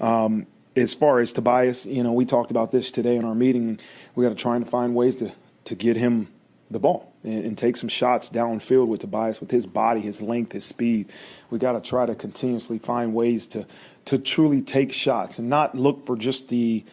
Um, 0.00 0.46
as 0.76 0.92
far 0.92 1.20
as 1.20 1.32
Tobias, 1.32 1.86
you 1.86 2.02
know, 2.02 2.12
we 2.12 2.26
talked 2.26 2.50
about 2.50 2.70
this 2.70 2.90
today 2.90 3.16
in 3.16 3.24
our 3.24 3.34
meeting. 3.34 3.78
We 4.14 4.24
got 4.24 4.30
to 4.30 4.34
try 4.34 4.56
and 4.56 4.68
find 4.68 4.94
ways 4.94 5.14
to 5.16 5.32
to 5.66 5.74
get 5.74 5.96
him 5.96 6.28
the 6.70 6.78
ball 6.78 7.12
and, 7.22 7.44
and, 7.44 7.58
take 7.58 7.76
some 7.76 7.88
shots 7.88 8.28
downfield 8.28 8.88
with 8.88 9.00
Tobias 9.00 9.40
with 9.40 9.52
his 9.52 9.66
body, 9.66 10.02
his 10.02 10.20
length, 10.20 10.52
his 10.52 10.64
speed. 10.64 11.08
We 11.50 11.58
got 11.58 11.72
to 11.72 11.80
try 11.80 12.06
to 12.06 12.14
continuously 12.14 12.78
find 12.78 13.14
ways 13.14 13.46
to 13.46 13.66
to 14.06 14.18
truly 14.18 14.62
take 14.62 14.92
shots 14.92 15.38
and 15.38 15.48
not 15.48 15.76
look 15.76 16.06
for 16.06 16.16
just 16.16 16.48
the 16.48 16.84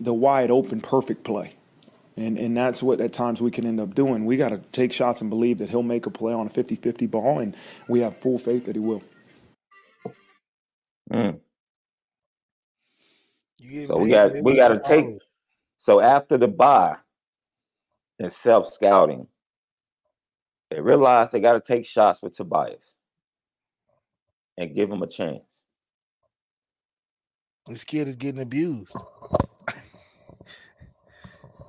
the 0.00 0.14
wide 0.14 0.50
open 0.50 0.80
perfect 0.80 1.24
play. 1.24 1.54
And, 2.16 2.36
and 2.38 2.56
that's 2.56 2.82
what 2.82 3.00
at 3.00 3.12
times 3.12 3.40
we 3.40 3.52
can 3.52 3.64
end 3.64 3.78
up 3.78 3.94
doing. 3.94 4.26
We 4.26 4.36
got 4.36 4.48
to 4.48 4.58
take 4.72 4.92
shots 4.92 5.20
and 5.20 5.30
believe 5.30 5.58
that 5.58 5.70
he'll 5.70 5.84
make 5.84 6.04
a 6.04 6.10
play 6.10 6.32
on 6.32 6.46
a 6.46 6.50
50 6.50 6.74
50 6.74 7.06
ball, 7.06 7.38
and 7.38 7.54
we 7.86 8.00
have 8.00 8.16
full 8.16 8.38
faith 8.38 8.66
that 8.66 8.74
he 8.74 8.80
will. 8.80 9.02
Mm. 11.12 11.38
So 13.86 13.98
we 13.98 14.10
got 14.10 14.42
we 14.42 14.56
got 14.56 14.68
to 14.68 14.80
take. 14.80 15.06
So 15.78 16.00
after 16.00 16.36
the 16.36 16.48
buy 16.48 16.96
and 18.18 18.32
self 18.32 18.72
scouting, 18.72 19.26
they 20.70 20.80
realize 20.80 21.30
they 21.30 21.40
got 21.40 21.52
to 21.54 21.60
take 21.60 21.86
shots 21.86 22.22
with 22.22 22.36
Tobias 22.36 22.94
and 24.56 24.74
give 24.74 24.90
him 24.90 25.02
a 25.02 25.06
chance. 25.06 25.64
This 27.66 27.84
kid 27.84 28.08
is 28.08 28.16
getting 28.16 28.40
abused. 28.40 28.96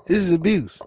this 0.06 0.18
is 0.18 0.34
abuse. 0.34 0.82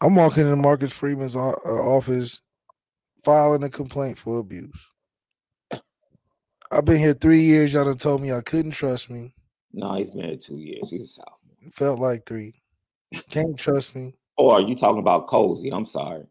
I'm 0.00 0.14
walking 0.16 0.44
into 0.44 0.56
Marcus 0.56 0.92
Freeman's 0.92 1.36
uh, 1.36 1.40
office 1.40 2.40
filing 3.24 3.64
a 3.64 3.70
complaint 3.70 4.18
for 4.18 4.38
abuse. 4.38 4.90
I've 6.70 6.84
been 6.84 6.98
here 6.98 7.14
three 7.14 7.40
years. 7.40 7.74
Y'all 7.74 7.84
done 7.84 7.96
told 7.96 8.20
me 8.20 8.28
y'all 8.28 8.42
couldn't 8.42 8.72
trust 8.72 9.10
me. 9.10 9.34
No, 9.72 9.94
he's 9.94 10.10
been 10.10 10.24
here 10.24 10.36
two 10.36 10.58
years. 10.58 10.90
He's 10.90 11.02
a 11.02 11.06
sophomore. 11.06 11.43
Felt 11.72 11.98
like 11.98 12.26
three. 12.26 12.62
Can't 13.30 13.56
trust 13.58 13.94
me. 13.94 14.14
Or 14.36 14.54
are 14.54 14.60
you 14.60 14.74
talking 14.74 14.98
about 14.98 15.28
Colzie? 15.28 15.72
I'm 15.72 15.86
sorry. 15.86 16.24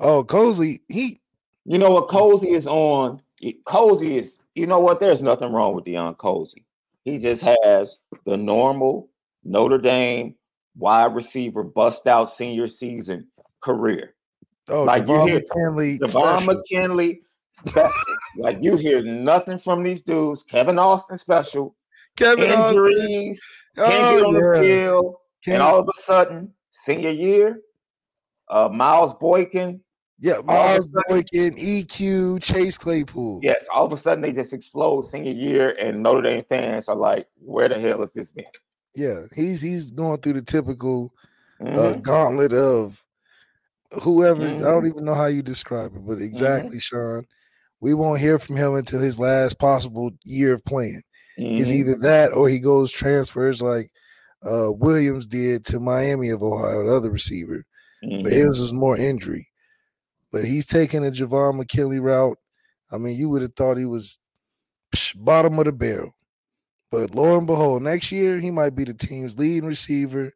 Oh, 0.00 0.24
Colzie, 0.24 0.80
he. 0.88 1.20
You 1.64 1.78
know 1.78 1.90
what? 1.90 2.08
Colzie 2.08 2.54
is 2.54 2.66
on. 2.66 3.20
Colzie 3.66 4.18
is. 4.18 4.38
You 4.54 4.66
know 4.66 4.80
what? 4.80 4.98
There's 4.98 5.22
nothing 5.22 5.52
wrong 5.52 5.74
with 5.74 5.84
Deion 5.84 6.16
Colzie. 6.16 6.64
He 7.04 7.18
just 7.18 7.42
has 7.42 7.98
the 8.24 8.36
normal 8.36 9.08
Notre 9.44 9.78
Dame 9.78 10.34
wide 10.76 11.14
receiver 11.14 11.62
bust 11.62 12.06
out 12.06 12.32
senior 12.32 12.68
season 12.68 13.28
career. 13.60 14.14
Oh, 14.68 14.84
like 14.84 15.04
Javon 15.04 15.26
you 15.26 15.32
hear 15.32 15.42
McKinley, 15.54 15.98
Javon 15.98 16.46
McKinley, 16.46 17.22
like 18.36 18.58
you 18.60 18.76
hear 18.76 19.02
nothing 19.02 19.58
from 19.58 19.82
these 19.82 20.02
dudes. 20.02 20.44
Kevin 20.44 20.78
Austin 20.78 21.18
special. 21.18 21.74
Kevin 22.16 22.50
injuries, 22.50 23.40
Austin. 23.78 23.92
oh, 23.94 24.26
on 24.26 24.34
the 24.34 24.60
field, 24.60 25.14
and 25.46 25.62
all 25.62 25.78
of 25.78 25.88
a 25.88 26.02
sudden, 26.02 26.52
senior 26.70 27.10
year, 27.10 27.60
uh, 28.50 28.68
Miles 28.68 29.14
Boykin. 29.20 29.80
Yeah, 30.18 30.40
Miles 30.44 30.92
Boykin, 31.08 31.54
EQ, 31.54 32.42
Chase 32.42 32.76
Claypool. 32.76 33.40
Yes, 33.42 33.64
all 33.72 33.86
of 33.86 33.92
a 33.92 33.96
sudden 33.96 34.20
they 34.20 34.32
just 34.32 34.52
explode 34.52 35.02
senior 35.02 35.32
year, 35.32 35.74
and 35.80 36.02
Notre 36.02 36.22
Dame 36.22 36.44
fans 36.48 36.88
are 36.88 36.96
like, 36.96 37.26
"Where 37.38 37.68
the 37.68 37.78
hell 37.78 38.02
is 38.02 38.12
this 38.12 38.34
man?" 38.34 38.46
Yeah, 38.94 39.22
he's 39.34 39.60
he's 39.62 39.90
going 39.90 40.20
through 40.20 40.34
the 40.34 40.42
typical 40.42 41.14
uh, 41.60 41.64
mm-hmm. 41.64 41.78
uh, 41.78 41.92
gauntlet 41.92 42.52
of 42.52 43.04
whoever. 44.02 44.40
Mm-hmm. 44.40 44.58
I 44.58 44.70
don't 44.70 44.86
even 44.86 45.04
know 45.04 45.14
how 45.14 45.26
you 45.26 45.42
describe 45.42 45.94
it, 45.94 46.06
but 46.06 46.18
exactly, 46.18 46.76
mm-hmm. 46.76 46.78
Shaun. 46.78 47.24
We 47.80 47.94
won't 47.94 48.20
hear 48.20 48.38
from 48.38 48.56
him 48.56 48.74
until 48.74 49.00
his 49.00 49.18
last 49.18 49.58
possible 49.58 50.10
year 50.24 50.52
of 50.52 50.64
playing. 50.66 51.00
Mm-hmm. 51.40 51.60
It's 51.60 51.70
either 51.70 51.96
that 52.02 52.32
or 52.34 52.48
he 52.48 52.58
goes 52.58 52.92
transfers 52.92 53.62
like 53.62 53.90
uh, 54.44 54.72
Williams 54.72 55.26
did 55.26 55.64
to 55.66 55.80
Miami 55.80 56.28
of 56.28 56.42
Ohio, 56.42 56.86
the 56.86 56.94
other 56.94 57.10
receiver. 57.10 57.64
Mm-hmm. 58.04 58.22
But 58.22 58.32
his 58.32 58.58
was 58.58 58.72
more 58.74 58.96
injury. 58.96 59.46
But 60.32 60.44
he's 60.44 60.66
taking 60.66 61.04
a 61.04 61.10
Javon 61.10 61.56
McKinley 61.56 61.98
route. 61.98 62.38
I 62.92 62.98
mean, 62.98 63.16
you 63.16 63.28
would 63.30 63.42
have 63.42 63.54
thought 63.54 63.78
he 63.78 63.86
was 63.86 64.18
psh, 64.94 65.14
bottom 65.16 65.58
of 65.58 65.64
the 65.64 65.72
barrel. 65.72 66.14
But 66.90 67.14
lo 67.14 67.38
and 67.38 67.46
behold, 67.46 67.82
next 67.82 68.12
year 68.12 68.38
he 68.38 68.50
might 68.50 68.74
be 68.74 68.84
the 68.84 68.94
team's 68.94 69.38
leading 69.38 69.68
receiver, 69.68 70.32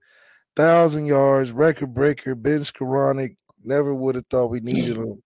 thousand 0.56 1.06
yards, 1.06 1.52
record 1.52 1.92
breaker, 1.92 2.34
Ben 2.34 2.60
Skowronek. 2.60 3.36
Never 3.62 3.94
would 3.94 4.14
have 4.14 4.26
thought 4.26 4.50
we 4.50 4.60
needed 4.60 4.96
him 4.96 5.22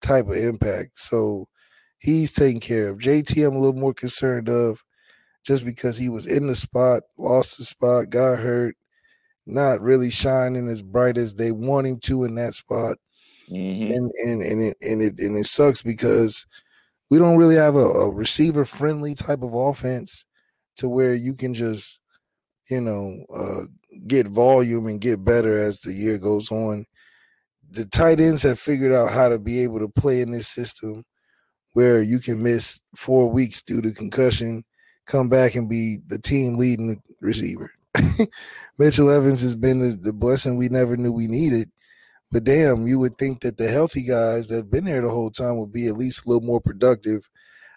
type 0.00 0.26
of 0.26 0.36
impact. 0.36 0.98
So 0.98 1.48
he's 1.98 2.32
taken 2.32 2.60
care 2.60 2.88
of. 2.88 2.98
JT, 2.98 3.46
I'm 3.46 3.56
a 3.56 3.58
little 3.58 3.78
more 3.78 3.94
concerned 3.94 4.48
of 4.48 4.82
just 5.48 5.64
because 5.64 5.96
he 5.96 6.10
was 6.10 6.26
in 6.26 6.46
the 6.46 6.54
spot, 6.54 7.04
lost 7.16 7.56
the 7.56 7.64
spot, 7.64 8.10
got 8.10 8.38
hurt, 8.38 8.76
not 9.46 9.80
really 9.80 10.10
shining 10.10 10.68
as 10.68 10.82
bright 10.82 11.16
as 11.16 11.36
they 11.36 11.52
want 11.52 11.86
him 11.86 11.98
to 12.00 12.24
in 12.24 12.34
that 12.34 12.52
spot. 12.52 12.98
Mm-hmm. 13.50 13.90
And 13.90 14.12
and 14.26 14.42
and 14.42 14.60
it 14.60 14.76
and 14.82 15.00
it 15.00 15.14
and 15.18 15.38
it 15.38 15.46
sucks 15.46 15.80
because 15.80 16.46
we 17.08 17.16
don't 17.18 17.38
really 17.38 17.54
have 17.54 17.76
a, 17.76 17.78
a 17.78 18.10
receiver 18.10 18.66
friendly 18.66 19.14
type 19.14 19.40
of 19.40 19.54
offense 19.54 20.26
to 20.76 20.86
where 20.86 21.14
you 21.14 21.32
can 21.32 21.54
just 21.54 21.98
you 22.68 22.82
know 22.82 23.24
uh, 23.34 23.62
get 24.06 24.28
volume 24.28 24.86
and 24.86 25.00
get 25.00 25.24
better 25.24 25.56
as 25.56 25.80
the 25.80 25.94
year 25.94 26.18
goes 26.18 26.52
on 26.52 26.84
the 27.70 27.86
tight 27.86 28.20
ends 28.20 28.42
have 28.42 28.58
figured 28.58 28.92
out 28.92 29.12
how 29.12 29.30
to 29.30 29.38
be 29.38 29.62
able 29.62 29.78
to 29.78 29.88
play 29.88 30.20
in 30.20 30.30
this 30.30 30.48
system 30.48 31.04
where 31.72 32.02
you 32.02 32.18
can 32.18 32.42
miss 32.42 32.80
four 32.96 33.30
weeks 33.30 33.62
due 33.62 33.80
to 33.80 33.92
concussion, 33.92 34.64
come 35.08 35.28
back 35.28 35.54
and 35.54 35.68
be 35.68 35.98
the 36.06 36.18
team 36.18 36.56
leading 36.56 37.02
receiver. 37.20 37.72
Mitchell 38.78 39.10
Evans 39.10 39.40
has 39.40 39.56
been 39.56 39.80
the, 39.80 39.96
the, 39.96 40.12
blessing 40.12 40.56
we 40.56 40.68
never 40.68 40.96
knew 40.96 41.10
we 41.10 41.26
needed. 41.26 41.70
But 42.30 42.44
damn, 42.44 42.86
you 42.86 42.98
would 42.98 43.16
think 43.16 43.40
that 43.40 43.56
the 43.56 43.68
healthy 43.68 44.04
guys 44.04 44.48
that 44.48 44.56
have 44.56 44.70
been 44.70 44.84
there 44.84 45.00
the 45.00 45.08
whole 45.08 45.30
time 45.30 45.56
would 45.56 45.72
be 45.72 45.88
at 45.88 45.96
least 45.96 46.24
a 46.24 46.28
little 46.28 46.46
more 46.46 46.60
productive 46.60 47.28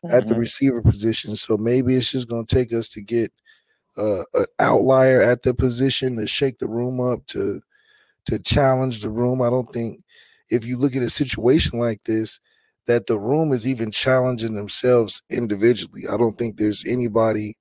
mm-hmm. 0.06 0.16
at 0.16 0.28
the 0.28 0.34
mm-hmm. 0.34 0.42
receiver 0.42 0.82
position. 0.82 1.36
So 1.38 1.58
maybe 1.58 1.96
it's 1.96 2.12
just 2.12 2.28
going 2.28 2.46
to 2.46 2.56
take 2.56 2.74
us 2.74 2.90
to 2.90 3.02
get 3.02 3.32
uh, 3.98 4.24
an 4.34 4.46
outlier 4.60 5.22
at 5.22 5.44
the 5.44 5.54
position 5.54 6.18
to 6.18 6.28
shake 6.28 6.60
the 6.60 6.68
room 6.68 7.00
up 7.00 7.26
to 7.28 7.62
to 8.26 8.38
challenge 8.38 9.02
the 9.02 9.10
room. 9.10 9.42
I 9.42 9.50
don't 9.50 9.72
think 9.74 10.04
if 10.50 10.66
you 10.66 10.78
look 10.78 10.96
at 10.96 11.02
a 11.02 11.10
situation 11.10 11.80
like 11.80 12.04
this, 12.04 12.40
that 12.88 13.08
the 13.08 13.20
room 13.20 13.54
is 13.54 13.68
even 13.68 13.92
challenging 13.92 14.56
themselves 14.56 15.22
individually. 15.30 16.04
I 16.12 16.18
don't 16.18 16.38
think 16.38 16.58
there's 16.58 16.86
anybody 16.86 17.56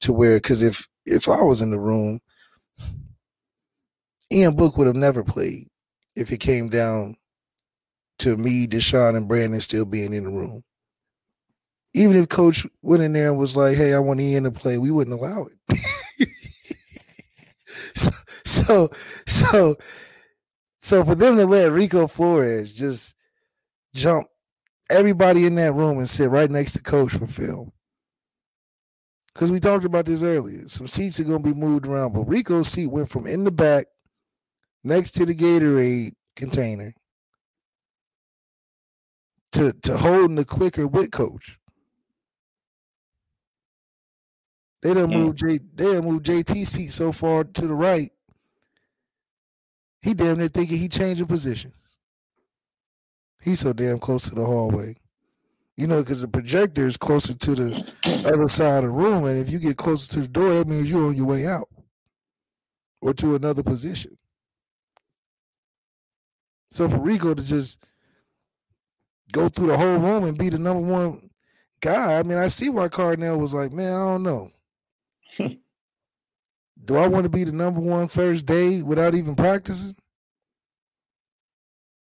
to 0.00 0.12
where 0.12 0.36
because 0.36 0.62
if 0.62 0.88
if 1.04 1.28
I 1.28 1.42
was 1.42 1.62
in 1.62 1.70
the 1.70 1.78
room, 1.78 2.20
Ian 4.32 4.54
Book 4.54 4.76
would 4.76 4.86
have 4.86 4.96
never 4.96 5.24
played 5.24 5.68
if 6.14 6.32
it 6.32 6.38
came 6.38 6.68
down 6.68 7.16
to 8.20 8.36
me, 8.36 8.66
DeShone, 8.66 9.16
and 9.16 9.26
Brandon 9.26 9.60
still 9.60 9.84
being 9.84 10.12
in 10.12 10.24
the 10.24 10.30
room. 10.30 10.62
Even 11.94 12.16
if 12.16 12.28
coach 12.28 12.66
went 12.82 13.02
in 13.02 13.12
there 13.12 13.30
and 13.30 13.38
was 13.38 13.56
like, 13.56 13.76
hey, 13.76 13.94
I 13.94 13.98
want 13.98 14.20
Ian 14.20 14.44
to 14.44 14.50
play, 14.50 14.78
we 14.78 14.90
wouldn't 14.90 15.18
allow 15.18 15.46
it. 15.46 15.78
so, 17.94 18.10
so, 18.44 18.90
so, 19.26 19.76
so 20.80 21.04
for 21.04 21.14
them 21.14 21.36
to 21.36 21.46
let 21.46 21.72
Rico 21.72 22.06
Flores 22.06 22.72
just 22.72 23.16
jump 23.94 24.28
everybody 24.90 25.46
in 25.46 25.54
that 25.56 25.72
room 25.72 25.98
and 25.98 26.08
sit 26.08 26.30
right 26.30 26.50
next 26.50 26.72
to 26.72 26.82
coach 26.82 27.12
for 27.12 27.26
film. 27.26 27.72
Because 29.32 29.52
we 29.52 29.60
talked 29.60 29.84
about 29.84 30.06
this 30.06 30.22
earlier. 30.22 30.68
Some 30.68 30.86
seats 30.86 31.20
are 31.20 31.24
going 31.24 31.42
to 31.42 31.54
be 31.54 31.58
moved 31.58 31.86
around, 31.86 32.12
but 32.12 32.28
Rico's 32.28 32.68
seat 32.68 32.88
went 32.88 33.08
from 33.08 33.26
in 33.26 33.44
the 33.44 33.50
back 33.50 33.86
next 34.82 35.12
to 35.12 35.24
the 35.24 35.34
Gatorade 35.34 36.12
container 36.36 36.94
to, 39.52 39.72
to 39.72 39.96
holding 39.96 40.36
the 40.36 40.44
clicker 40.44 40.86
with 40.86 41.10
coach. 41.10 41.58
They 44.82 44.94
done 44.94 45.10
hmm. 45.10 45.18
moved 45.18 45.38
J 45.38 45.58
they 45.74 45.92
done 45.92 46.04
moved 46.04 46.26
JT 46.26 46.66
seat 46.66 46.92
so 46.92 47.12
far 47.12 47.44
to 47.44 47.66
the 47.66 47.74
right 47.74 48.10
he 50.02 50.14
damn 50.14 50.38
near 50.38 50.48
thinking 50.48 50.78
he 50.78 50.88
changing 50.88 51.26
position. 51.26 51.72
He's 53.42 53.60
so 53.60 53.72
damn 53.72 53.98
close 53.98 54.28
to 54.28 54.34
the 54.34 54.44
hallway. 54.44 54.96
You 55.76 55.86
know, 55.86 56.02
because 56.02 56.20
the 56.20 56.28
projector 56.28 56.86
is 56.86 56.96
closer 56.98 57.32
to 57.32 57.54
the 57.54 57.92
other 58.04 58.48
side 58.48 58.78
of 58.78 58.82
the 58.84 58.90
room. 58.90 59.24
And 59.24 59.38
if 59.38 59.50
you 59.50 59.58
get 59.58 59.78
closer 59.78 60.12
to 60.14 60.20
the 60.20 60.28
door, 60.28 60.54
that 60.54 60.68
means 60.68 60.90
you're 60.90 61.06
on 61.06 61.16
your 61.16 61.26
way 61.26 61.46
out 61.46 61.68
or 63.00 63.14
to 63.14 63.34
another 63.34 63.62
position. 63.62 64.18
So 66.70 66.88
for 66.88 66.98
Rico 66.98 67.34
to 67.34 67.42
just 67.42 67.82
go 69.32 69.48
through 69.48 69.68
the 69.68 69.76
whole 69.76 69.98
room 69.98 70.24
and 70.24 70.36
be 70.36 70.50
the 70.50 70.58
number 70.58 70.82
one 70.82 71.30
guy, 71.80 72.18
I 72.18 72.22
mean, 72.22 72.38
I 72.38 72.48
see 72.48 72.68
why 72.68 72.88
Carnell 72.88 73.38
was 73.38 73.54
like, 73.54 73.72
man, 73.72 73.92
I 73.92 74.04
don't 74.04 74.22
know. 74.22 74.50
Do 76.84 76.96
I 76.96 77.06
want 77.06 77.24
to 77.24 77.30
be 77.30 77.44
the 77.44 77.52
number 77.52 77.80
one 77.80 78.08
first 78.08 78.46
day 78.46 78.82
without 78.82 79.14
even 79.14 79.34
practicing? 79.34 79.94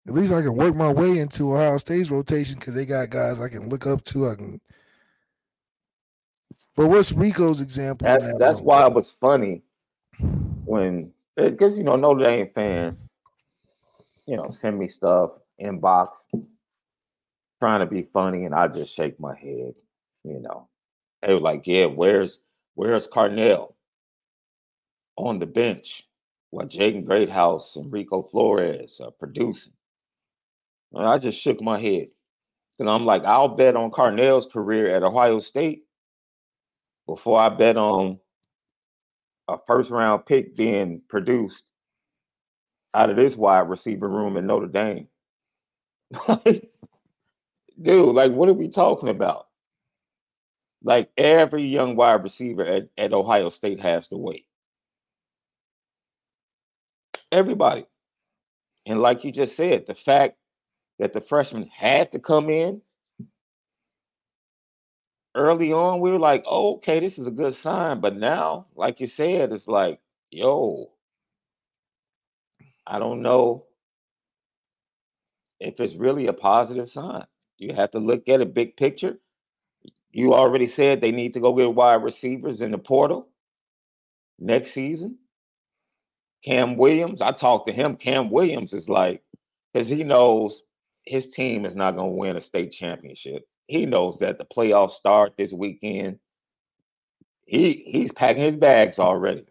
At 0.09 0.15
least 0.15 0.33
I 0.33 0.41
can 0.41 0.57
work 0.57 0.75
my 0.75 0.91
way 0.91 1.19
into 1.19 1.55
Ohio 1.55 1.77
State's 1.77 2.11
rotation 2.11 2.59
because 2.59 2.75
they 2.75 2.87
got 2.87 3.11
guys 3.11 3.41
I 3.41 3.51
can 3.51 3.69
look 3.69 3.87
up 3.87 4.03
to. 4.05 4.29
I 4.29 4.37
can. 4.37 4.59
But 6.75 6.87
what's 6.87 7.13
Rico's 7.13 7.61
example? 7.61 8.07
That's 8.07 8.25
that 8.25 8.39
that's 8.39 8.61
why 8.63 8.87
it 8.87 8.95
was 8.95 9.15
funny 9.21 9.61
when 10.65 11.13
eh, 11.37 11.51
because 11.51 11.77
you 11.77 11.85
know 11.85 11.97
Notre 11.97 12.25
Dame 12.25 12.49
fans, 12.55 12.97
you 14.25 14.39
know, 14.39 14.49
send 14.51 14.79
me 14.79 14.89
stuff 14.89 15.33
inbox 15.61 16.13
trying 17.61 17.81
to 17.81 17.87
be 17.87 18.09
funny, 18.11 18.47
and 18.47 18.55
I 18.55 18.69
just 18.69 18.95
shake 18.95 19.21
my 19.21 19.37
head. 19.37 19.75
You 20.25 20.41
know, 20.41 20.69
they 21.21 21.35
were 21.35 21.41
like, 21.41 21.67
"Yeah, 21.67 21.85
where's 21.85 22.39
where's 22.77 23.07
Carnell 23.07 23.75
on 25.17 25.39
the 25.39 25.47
bench 25.47 26.09
while 26.49 26.67
Jaden 26.67 27.05
Greathouse 27.05 27.77
and 27.77 27.93
Rico 27.93 28.23
Flores 28.23 29.03
are 29.05 29.11
producing. 29.11 29.75
And 30.93 31.07
I 31.07 31.19
just 31.19 31.39
shook 31.41 31.61
my 31.61 31.81
head. 31.81 32.09
And 32.79 32.89
I'm 32.89 33.05
like, 33.05 33.25
I'll 33.25 33.49
bet 33.49 33.77
on 33.77 33.91
Carnell's 33.91 34.47
career 34.47 34.89
at 34.89 35.03
Ohio 35.03 35.41
State 35.41 35.83
before 37.07 37.41
I 37.41 37.49
bet 37.49 37.77
on 37.77 38.19
a 39.49 39.57
first 39.67 39.91
round 39.91 40.27
pick 40.27 40.57
being 40.57 41.03
produced 41.09 41.65
out 42.95 43.11
of 43.11 43.17
this 43.17 43.37
wide 43.37 43.69
receiver 43.69 44.09
room 44.09 44.37
in 44.37 44.47
Notre 44.47 44.67
Dame. 44.69 45.09
Dude, 47.81 48.15
like, 48.15 48.33
what 48.33 48.49
are 48.49 48.55
we 48.55 48.69
talking 48.69 49.09
about? 49.09 49.47
Like, 50.83 51.11
every 51.17 51.65
young 51.65 51.97
wide 51.97 52.23
receiver 52.23 52.65
at, 52.65 52.89
at 52.97 53.13
Ohio 53.13 53.51
State 53.51 53.81
has 53.81 54.09
to 54.09 54.17
wait. 54.17 54.47
Everybody. 57.31 57.87
And 58.87 59.01
like 59.01 59.25
you 59.25 59.33
just 59.33 59.57
said, 59.57 59.87
the 59.87 59.95
fact 59.95 60.37
that 60.99 61.13
the 61.13 61.21
freshmen 61.21 61.69
had 61.69 62.13
to 62.13 62.19
come 62.19 62.51
in 62.51 62.83
early 65.35 65.73
on, 65.73 66.01
we 66.01 66.11
were 66.11 66.19
like, 66.19 66.45
oh, 66.47 66.77
okay, 66.77 67.01
this 67.01 67.19
is 67.19 67.27
a 67.27 67.33
good 67.33 67.55
sign. 67.55 68.01
But 68.01 68.17
now, 68.17 68.67
like 68.75 69.01
you 69.01 69.07
said, 69.07 69.53
it's 69.53 69.69
like, 69.69 70.01
yo, 70.31 70.91
I 72.87 72.99
don't 72.99 73.23
know 73.23 73.67
if 75.61 75.81
it's 75.81 75.95
really 75.95 76.27
a 76.27 76.33
positive 76.33 76.91
sign. 76.91 77.27
You 77.59 77.75
have 77.75 77.93
to 77.93 77.99
look 77.99 78.29
at 78.29 78.41
a 78.41 78.47
big 78.47 78.77
picture. 78.77 79.19
You 80.13 80.35
already 80.35 80.67
said 80.67 81.01
they 81.01 81.13
need 81.13 81.35
to 81.35 81.41
go 81.41 81.55
get 81.55 81.75
wide 81.75 82.03
receivers 82.03 82.61
in 82.61 82.73
the 82.73 82.79
portal 82.79 83.29
next 84.39 84.73
season. 84.73 85.19
Cam 86.45 86.77
Williams, 86.77 87.21
I 87.21 87.33
talked 87.33 87.67
to 87.69 87.73
him. 87.73 87.97
Cam 87.97 88.31
Williams 88.31 88.73
is 88.73 88.89
like, 88.89 89.23
because 89.73 89.89
he 89.89 90.05
knows 90.05 90.63
his 91.09 91.31
team 91.31 91.65
is 91.65 91.75
not 91.75 91.97
going 91.97 92.11
to 92.11 92.17
win 92.17 92.37
a 92.37 92.41
state 92.41 92.71
championship. 92.73 93.47
He 93.67 93.87
knows 93.87 94.19
that 94.19 94.39
the 94.39 94.45
playoffs 94.45 94.93
start 94.93 95.35
this 95.37 95.53
weekend. 95.53 96.19
He 97.45 97.85
he's 97.87 98.13
packing 98.13 98.43
his 98.43 98.57
bags 98.57 98.99
already. 98.99 99.47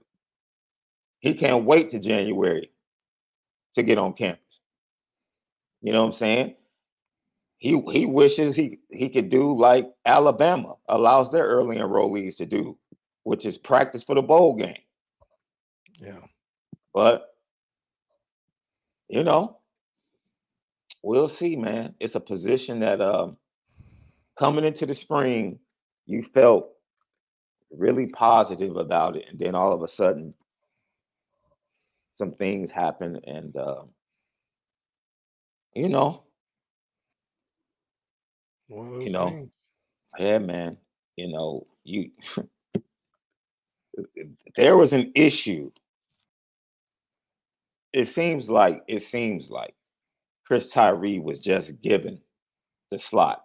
He 1.20 1.34
can't 1.34 1.66
wait 1.66 1.90
to 1.92 2.00
January 2.00 2.72
to 3.74 3.84
get 3.84 3.98
on 3.98 4.14
campus. 4.14 4.60
You 5.82 5.94
know 5.94 6.02
what 6.02 6.08
I'm 6.08 6.14
saying? 6.14 6.56
He 7.58 7.82
he 7.92 8.06
wishes 8.06 8.56
he 8.56 8.80
he 8.90 9.10
could 9.10 9.30
do 9.30 9.58
like 9.58 9.90
Alabama 10.06 10.76
allows 10.88 11.32
their 11.32 11.46
early 11.46 11.78
enrollees 11.78 12.38
to 12.38 12.46
do, 12.46 12.78
which 13.24 13.46
is 13.46 13.58
practice 13.58 14.04
for 14.04 14.14
the 14.14 14.22
bowl 14.22 14.56
game. 14.56 14.78
Yeah. 16.00 16.22
But 16.94 17.34
you 19.10 19.24
know, 19.24 19.58
we'll 21.04 21.30
see, 21.30 21.56
man. 21.56 21.96
It's 22.00 22.16
a 22.16 22.20
position 22.20 22.80
that 22.82 23.02
um 23.02 23.38
coming 24.38 24.66
into 24.66 24.86
the 24.86 24.96
spring, 24.96 25.60
you 26.06 26.24
felt 26.24 26.70
really 27.72 28.08
positive 28.08 28.76
about 28.78 29.16
it, 29.18 29.26
and 29.30 29.40
then 29.40 29.56
all 29.56 29.74
of 29.74 29.82
a 29.82 29.88
sudden, 29.88 30.32
some 32.12 32.34
things 32.34 32.72
happen, 32.72 33.20
and 33.26 33.56
uh, 33.56 33.84
you 35.76 35.90
know, 35.90 36.24
you 38.70 39.12
know, 39.12 39.30
things. 39.30 39.50
yeah, 40.20 40.40
man. 40.40 40.78
You 41.16 41.30
know, 41.30 41.66
you 41.84 42.12
there 44.58 44.78
was 44.78 44.94
an 44.94 45.14
issue. 45.16 45.72
It 47.94 48.08
seems 48.10 48.50
like 48.50 48.84
it 48.88 49.04
seems 49.04 49.50
like 49.50 49.74
Chris 50.48 50.70
Tyree 50.70 51.20
was 51.20 51.40
just 51.40 51.82
given 51.82 52.22
the 52.90 52.98
slot 52.98 53.44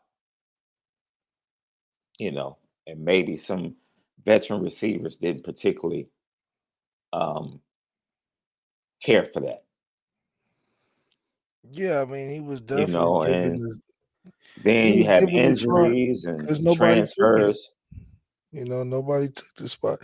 you 2.22 2.30
know, 2.30 2.56
and 2.86 3.04
maybe 3.04 3.36
some 3.36 3.74
veteran 4.24 4.62
receivers 4.62 5.16
didn't 5.16 5.42
particularly 5.42 6.08
um, 7.12 7.60
care 9.02 9.28
for 9.32 9.40
that. 9.40 9.64
Yeah, 11.72 12.02
I 12.02 12.04
mean, 12.04 12.30
he 12.30 12.40
was 12.40 12.60
definitely. 12.60 12.92
You 12.92 12.92
know, 12.92 13.22
and 13.22 13.82
then 14.62 14.98
you 14.98 15.04
have 15.04 15.24
injuries 15.28 16.24
and 16.24 16.46
transfers. 16.76 17.70
You 18.52 18.66
know, 18.66 18.84
nobody 18.84 19.28
took 19.28 19.54
the 19.56 19.68
spot. 19.68 19.98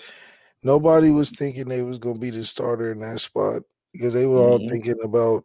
Nobody 0.65 1.11
was 1.11 1.31
thinking 1.31 1.69
they 1.69 1.83
was 1.83 1.99
going 1.99 2.17
to 2.17 2.21
be 2.21 2.31
the 2.31 2.45
starter 2.45 2.91
in 2.91 2.99
that 3.01 3.21
spot 3.21 3.63
because 3.93 4.13
they 4.13 4.27
were 4.27 4.39
all 4.39 4.59
mm-hmm. 4.59 4.69
thinking 4.69 4.97
about 5.05 5.45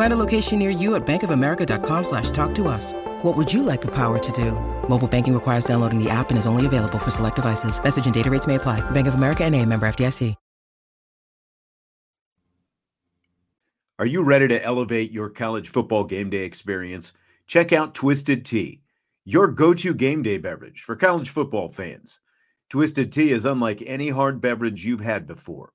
Find 0.00 0.14
a 0.14 0.16
location 0.16 0.58
near 0.58 0.70
you 0.70 0.94
at 0.94 1.04
bankofamerica.com 1.04 2.04
slash 2.04 2.30
talk 2.30 2.54
to 2.54 2.68
us. 2.68 2.94
What 3.20 3.36
would 3.36 3.52
you 3.52 3.62
like 3.62 3.82
the 3.82 3.90
power 3.94 4.18
to 4.18 4.32
do? 4.32 4.52
Mobile 4.88 5.06
banking 5.06 5.34
requires 5.34 5.66
downloading 5.66 6.02
the 6.02 6.08
app 6.08 6.30
and 6.30 6.38
is 6.38 6.46
only 6.46 6.64
available 6.64 6.98
for 6.98 7.10
select 7.10 7.36
devices. 7.36 7.82
Message 7.82 8.06
and 8.06 8.14
data 8.14 8.30
rates 8.30 8.46
may 8.46 8.54
apply. 8.54 8.80
Bank 8.92 9.08
of 9.08 9.14
America 9.14 9.44
and 9.44 9.54
a 9.54 9.66
member 9.66 9.86
FDIC. 9.86 10.34
Are 13.98 14.06
you 14.06 14.24
ready 14.24 14.48
to 14.48 14.64
elevate 14.64 15.12
your 15.12 15.28
college 15.28 15.68
football 15.68 16.04
game 16.04 16.30
day 16.30 16.44
experience? 16.44 17.12
Check 17.46 17.74
out 17.74 17.94
Twisted 17.94 18.46
Tea, 18.46 18.80
your 19.26 19.48
go-to 19.48 19.92
game 19.92 20.22
day 20.22 20.38
beverage 20.38 20.80
for 20.80 20.96
college 20.96 21.28
football 21.28 21.68
fans. 21.68 22.20
Twisted 22.70 23.12
Tea 23.12 23.32
is 23.32 23.44
unlike 23.44 23.82
any 23.84 24.08
hard 24.08 24.40
beverage 24.40 24.82
you've 24.82 25.02
had 25.02 25.26
before. 25.26 25.74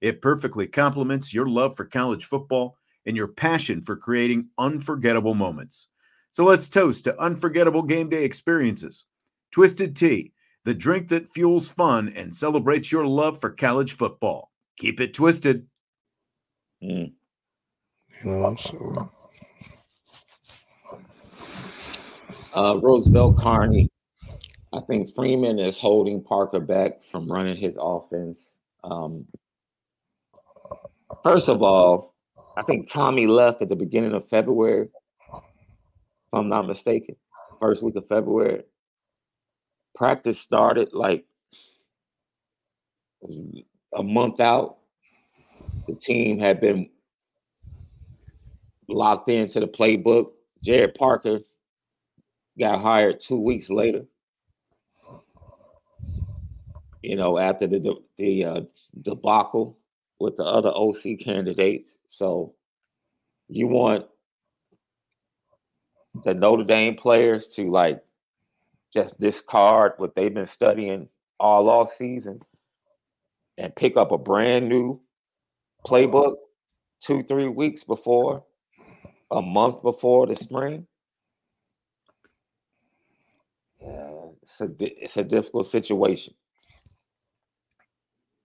It 0.00 0.22
perfectly 0.22 0.66
complements 0.66 1.34
your 1.34 1.48
love 1.48 1.76
for 1.76 1.84
college 1.84 2.26
football 2.26 2.76
and 3.06 3.16
your 3.16 3.28
passion 3.28 3.80
for 3.80 3.96
creating 3.96 4.48
unforgettable 4.58 5.34
moments. 5.34 5.88
So 6.32 6.44
let's 6.44 6.68
toast 6.68 7.04
to 7.04 7.20
unforgettable 7.20 7.82
game 7.82 8.08
day 8.08 8.24
experiences. 8.24 9.06
Twisted 9.50 9.96
Tea, 9.96 10.32
the 10.64 10.74
drink 10.74 11.08
that 11.08 11.28
fuels 11.28 11.68
fun 11.68 12.10
and 12.10 12.34
celebrates 12.34 12.92
your 12.92 13.06
love 13.06 13.40
for 13.40 13.50
college 13.50 13.92
football. 13.92 14.52
Keep 14.76 15.00
it 15.00 15.14
twisted. 15.14 15.66
Mm. 16.82 17.12
You 18.24 18.30
know, 18.30 18.56
so. 18.56 19.10
Uh, 22.54 22.78
Roosevelt 22.80 23.38
Carney. 23.38 23.90
I 24.72 24.80
think 24.80 25.14
Freeman 25.14 25.58
is 25.58 25.78
holding 25.78 26.22
Parker 26.22 26.60
back 26.60 27.02
from 27.10 27.30
running 27.30 27.56
his 27.56 27.76
offense. 27.80 28.52
Um, 28.84 29.26
first 31.22 31.48
of 31.48 31.62
all, 31.62 32.14
I 32.56 32.62
think 32.62 32.90
Tommy 32.90 33.26
left 33.26 33.62
at 33.62 33.68
the 33.68 33.76
beginning 33.76 34.14
of 34.14 34.28
February 34.28 34.88
if 36.28 36.38
I'm 36.38 36.48
not 36.48 36.66
mistaken, 36.66 37.16
first 37.58 37.82
week 37.82 37.96
of 37.96 38.06
February. 38.06 38.64
Practice 39.94 40.38
started 40.38 40.92
like 40.92 41.24
a 43.96 44.02
month 44.02 44.38
out. 44.38 44.78
The 45.86 45.94
team 45.94 46.38
had 46.38 46.60
been 46.60 46.90
locked 48.88 49.30
into 49.30 49.60
the 49.60 49.66
playbook. 49.66 50.32
Gerad 50.64 50.94
Parker 50.96 51.40
got 52.58 52.82
hired 52.82 53.20
two 53.20 53.38
weeks 53.38 53.70
later. 53.70 54.04
You 57.02 57.16
know, 57.16 57.38
after 57.38 57.66
the 57.66 57.94
the 58.18 58.44
uh, 58.44 58.60
debacle 59.00 59.77
with 60.20 60.36
the 60.36 60.44
other 60.44 60.72
OC 60.74 61.20
candidates. 61.20 61.98
So 62.08 62.54
you 63.48 63.66
want 63.66 64.06
the 66.24 66.34
Notre 66.34 66.64
Dame 66.64 66.96
players 66.96 67.48
to 67.48 67.70
like 67.70 68.02
just 68.92 69.18
discard 69.20 69.92
what 69.98 70.14
they've 70.14 70.32
been 70.34 70.46
studying 70.46 71.08
all 71.38 71.68
off 71.68 71.94
season 71.96 72.40
and 73.58 73.74
pick 73.74 73.96
up 73.96 74.12
a 74.12 74.18
brand 74.18 74.68
new 74.68 75.00
playbook 75.86 76.36
two, 77.00 77.22
three 77.24 77.48
weeks 77.48 77.84
before, 77.84 78.44
a 79.30 79.42
month 79.42 79.82
before 79.82 80.26
the 80.26 80.34
spring. 80.34 80.86
Yeah, 83.80 84.10
it's 84.42 84.60
a 84.60 84.68
it's 84.80 85.16
a 85.16 85.24
difficult 85.24 85.66
situation. 85.66 86.34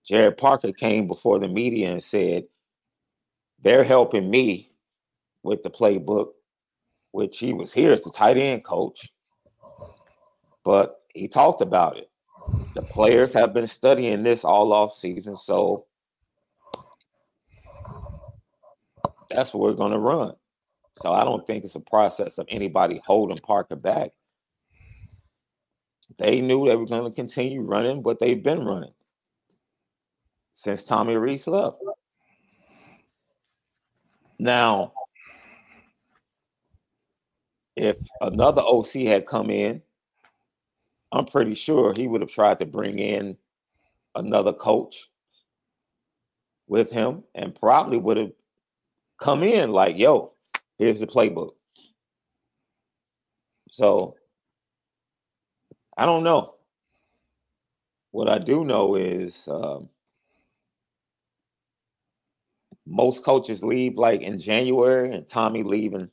Gerad 0.08 0.36
Parker 0.36 0.72
came 0.72 1.06
before 1.06 1.38
the 1.38 1.48
media 1.48 1.92
and 1.92 2.02
said 2.02 2.44
they're 3.62 3.84
helping 3.84 4.30
me 4.30 4.70
with 5.42 5.62
the 5.62 5.70
playbook, 5.70 6.32
which 7.12 7.38
he 7.38 7.54
was 7.54 7.72
here 7.72 7.92
as 7.92 8.02
the 8.02 8.10
tight 8.10 8.36
end 8.36 8.64
coach. 8.64 9.10
But 10.62 11.00
he 11.14 11.28
talked 11.28 11.62
about 11.62 11.96
it. 11.96 12.10
The 12.74 12.82
players 12.82 13.32
have 13.32 13.54
been 13.54 13.66
studying 13.66 14.22
this 14.22 14.44
all 14.44 14.72
off 14.72 14.94
season, 14.94 15.36
so 15.36 15.86
that's 19.30 19.54
what 19.54 19.62
we're 19.62 19.72
going 19.72 19.92
to 19.92 19.98
run. 19.98 20.34
So 20.98 21.12
I 21.12 21.24
don't 21.24 21.46
think 21.46 21.64
it's 21.64 21.74
a 21.76 21.80
process 21.80 22.38
of 22.38 22.46
anybody 22.50 23.00
holding 23.04 23.38
Parker 23.38 23.76
back. 23.76 24.10
They 26.18 26.40
knew 26.40 26.66
they 26.66 26.76
were 26.76 26.86
going 26.86 27.04
to 27.04 27.10
continue 27.10 27.62
running 27.62 28.02
what 28.02 28.20
they've 28.20 28.42
been 28.42 28.64
running 28.64 28.92
since 30.54 30.84
Tommy 30.84 31.16
Rees 31.16 31.46
left. 31.46 31.76
Now, 34.38 34.92
if 37.76 37.96
another 38.20 38.62
OC 38.62 38.92
had 39.06 39.26
come 39.26 39.50
in, 39.50 39.82
I'm 41.12 41.26
pretty 41.26 41.54
sure 41.54 41.92
he 41.92 42.06
would 42.06 42.20
have 42.22 42.30
tried 42.30 42.60
to 42.60 42.66
bring 42.66 42.98
in 42.98 43.36
another 44.14 44.52
coach 44.52 45.10
with 46.68 46.90
him 46.90 47.24
and 47.34 47.54
probably 47.54 47.98
would 47.98 48.16
have 48.16 48.32
come 49.18 49.42
in 49.42 49.70
like, 49.70 49.98
yo, 49.98 50.32
here's 50.78 51.00
the 51.00 51.06
playbook. 51.06 51.52
So 53.70 54.14
I 55.96 56.06
don't 56.06 56.22
know. 56.22 56.54
What 58.12 58.28
I 58.28 58.38
do 58.38 58.64
know 58.64 58.94
is 58.94 59.36
um, 59.48 59.88
most 62.94 63.24
coaches 63.24 63.64
leave 63.64 63.96
like 63.96 64.22
in 64.22 64.38
January, 64.38 65.12
and 65.12 65.28
Tommy 65.28 65.64
leaving 65.64 66.10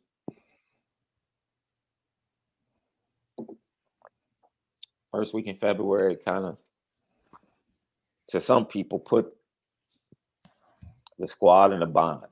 first 5.11 5.31
week 5.31 5.45
in 5.45 5.57
February. 5.57 6.15
Kind 6.15 6.45
of 6.45 6.57
to 8.29 8.41
some 8.41 8.65
people 8.65 8.97
put 8.97 9.31
the 11.19 11.27
squad 11.27 11.71
in 11.71 11.83
a 11.83 11.87
bond. 11.87 12.25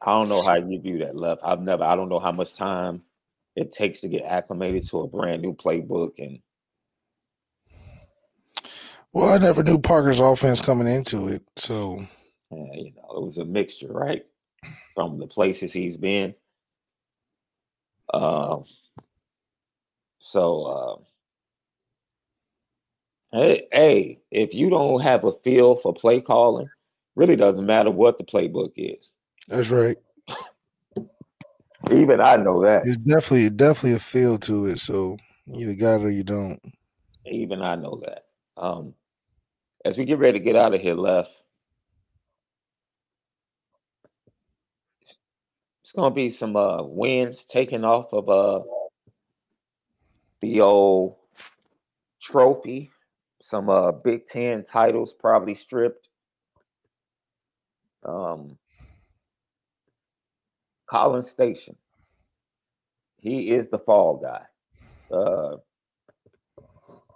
I 0.00 0.12
don't 0.12 0.30
know 0.30 0.42
how 0.42 0.54
you 0.54 0.80
view 0.80 0.98
that 0.98 1.14
left. 1.14 1.42
I've 1.44 1.60
never. 1.60 1.84
I 1.84 1.94
don't 1.94 2.08
know 2.08 2.18
how 2.18 2.32
much 2.32 2.54
time 2.54 3.02
it 3.56 3.72
takes 3.72 4.00
to 4.00 4.08
get 4.08 4.24
acclimated 4.24 4.88
to 4.88 5.00
a 5.00 5.06
brand 5.06 5.42
new 5.42 5.52
playbook 5.52 6.12
and. 6.18 6.38
Well, 9.12 9.28
I 9.28 9.36
never 9.36 9.62
knew 9.62 9.78
Parker's 9.78 10.20
offense 10.20 10.62
coming 10.62 10.88
into 10.88 11.28
it, 11.28 11.42
so 11.56 12.06
uh, 12.52 12.72
you 12.74 12.92
know, 12.94 13.16
it 13.16 13.22
was 13.22 13.38
a 13.38 13.44
mixture, 13.44 13.92
right? 13.92 14.26
From 14.94 15.18
the 15.18 15.26
places 15.26 15.72
he's 15.72 15.96
been. 15.96 16.34
Um, 18.12 18.64
so, 20.18 21.04
uh, 23.32 23.36
hey, 23.38 23.68
hey, 23.72 24.20
if 24.30 24.54
you 24.54 24.70
don't 24.70 25.00
have 25.00 25.24
a 25.24 25.32
feel 25.44 25.76
for 25.76 25.94
play 25.94 26.20
calling, 26.20 26.68
really 27.16 27.36
doesn't 27.36 27.66
matter 27.66 27.90
what 27.90 28.18
the 28.18 28.24
playbook 28.24 28.72
is. 28.76 29.14
That's 29.48 29.70
right. 29.70 29.96
Even 31.90 32.20
I 32.20 32.36
know 32.36 32.62
that. 32.62 32.86
It's 32.86 32.96
definitely 32.98 33.50
definitely 33.50 33.94
a 33.94 33.98
feel 33.98 34.38
to 34.38 34.66
it. 34.66 34.78
So 34.78 35.16
you 35.46 35.68
either 35.68 35.74
got 35.74 36.00
it 36.00 36.06
or 36.06 36.10
you 36.10 36.22
don't. 36.22 36.60
Even 37.26 37.62
I 37.62 37.74
know 37.74 38.00
that. 38.04 38.26
Um, 38.56 38.94
as 39.84 39.98
we 39.98 40.04
get 40.04 40.18
ready 40.18 40.38
to 40.38 40.44
get 40.44 40.54
out 40.54 40.74
of 40.74 40.80
here, 40.80 40.94
left. 40.94 41.30
It's 45.82 45.92
gonna 45.92 46.14
be 46.14 46.30
some 46.30 46.56
uh 46.56 46.82
wins 46.82 47.44
taken 47.44 47.84
off 47.84 48.12
of 48.12 48.28
uh 48.28 48.60
the 50.40 50.60
old 50.60 51.16
trophy, 52.20 52.90
some 53.40 53.68
uh 53.68 53.92
Big 53.92 54.26
Ten 54.26 54.64
titles 54.64 55.12
probably 55.12 55.54
stripped. 55.54 56.08
Um 58.04 58.58
Connor 60.86 61.22
Stalions. 61.22 61.78
He 63.18 63.50
is 63.50 63.68
the 63.68 63.78
fall 63.78 64.16
guy. 64.16 64.42
Uh 65.14 65.56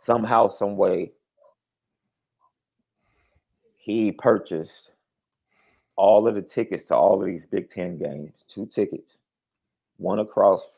somehow, 0.00 0.48
some 0.48 0.76
way, 0.76 1.12
he 3.76 4.12
purchased 4.12 4.92
all 5.96 6.28
of 6.28 6.34
the 6.34 6.42
tickets 6.42 6.84
to 6.84 6.94
all 6.94 7.20
of 7.20 7.26
these 7.26 7.46
Big 7.46 7.70
Ten 7.70 7.98
games, 7.98 8.44
two 8.48 8.66
tickets, 8.66 9.18
one 9.96 10.18
across 10.18 10.70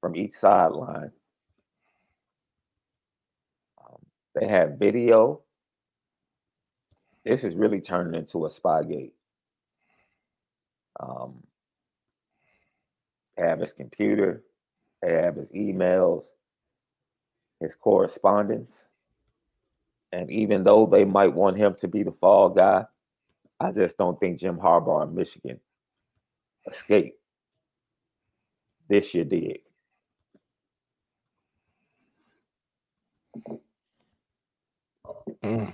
from 0.00 0.16
each 0.16 0.34
sideline. 0.34 1.12
Um, 3.78 3.98
they 4.34 4.48
have 4.48 4.78
video. 4.78 5.40
This 7.24 7.44
is 7.44 7.54
really 7.54 7.80
turning 7.80 8.18
into 8.18 8.46
a 8.46 8.50
Spygate. 8.50 9.12
Um, 11.00 11.42
they 13.36 13.44
have 13.44 13.60
his 13.60 13.72
computer, 13.72 14.42
they 15.00 15.12
have 15.12 15.36
his 15.36 15.50
emails, 15.50 16.24
his 17.60 17.76
correspondence. 17.76 18.72
And 20.10 20.30
even 20.30 20.64
though 20.64 20.86
they 20.86 21.04
might 21.04 21.34
want 21.34 21.56
him 21.56 21.76
to 21.80 21.86
be 21.86 22.02
the 22.02 22.12
fall 22.12 22.48
guy, 22.48 22.86
I 23.60 23.72
just 23.72 23.98
don't 23.98 24.18
think 24.20 24.38
Jim 24.38 24.56
Harbaugh 24.56 25.08
in 25.08 25.14
Michigan 25.14 25.58
escaped 26.66 27.18
this 28.88 29.14
year 29.14 29.24
did. 29.24 29.58
Mm. 35.42 35.72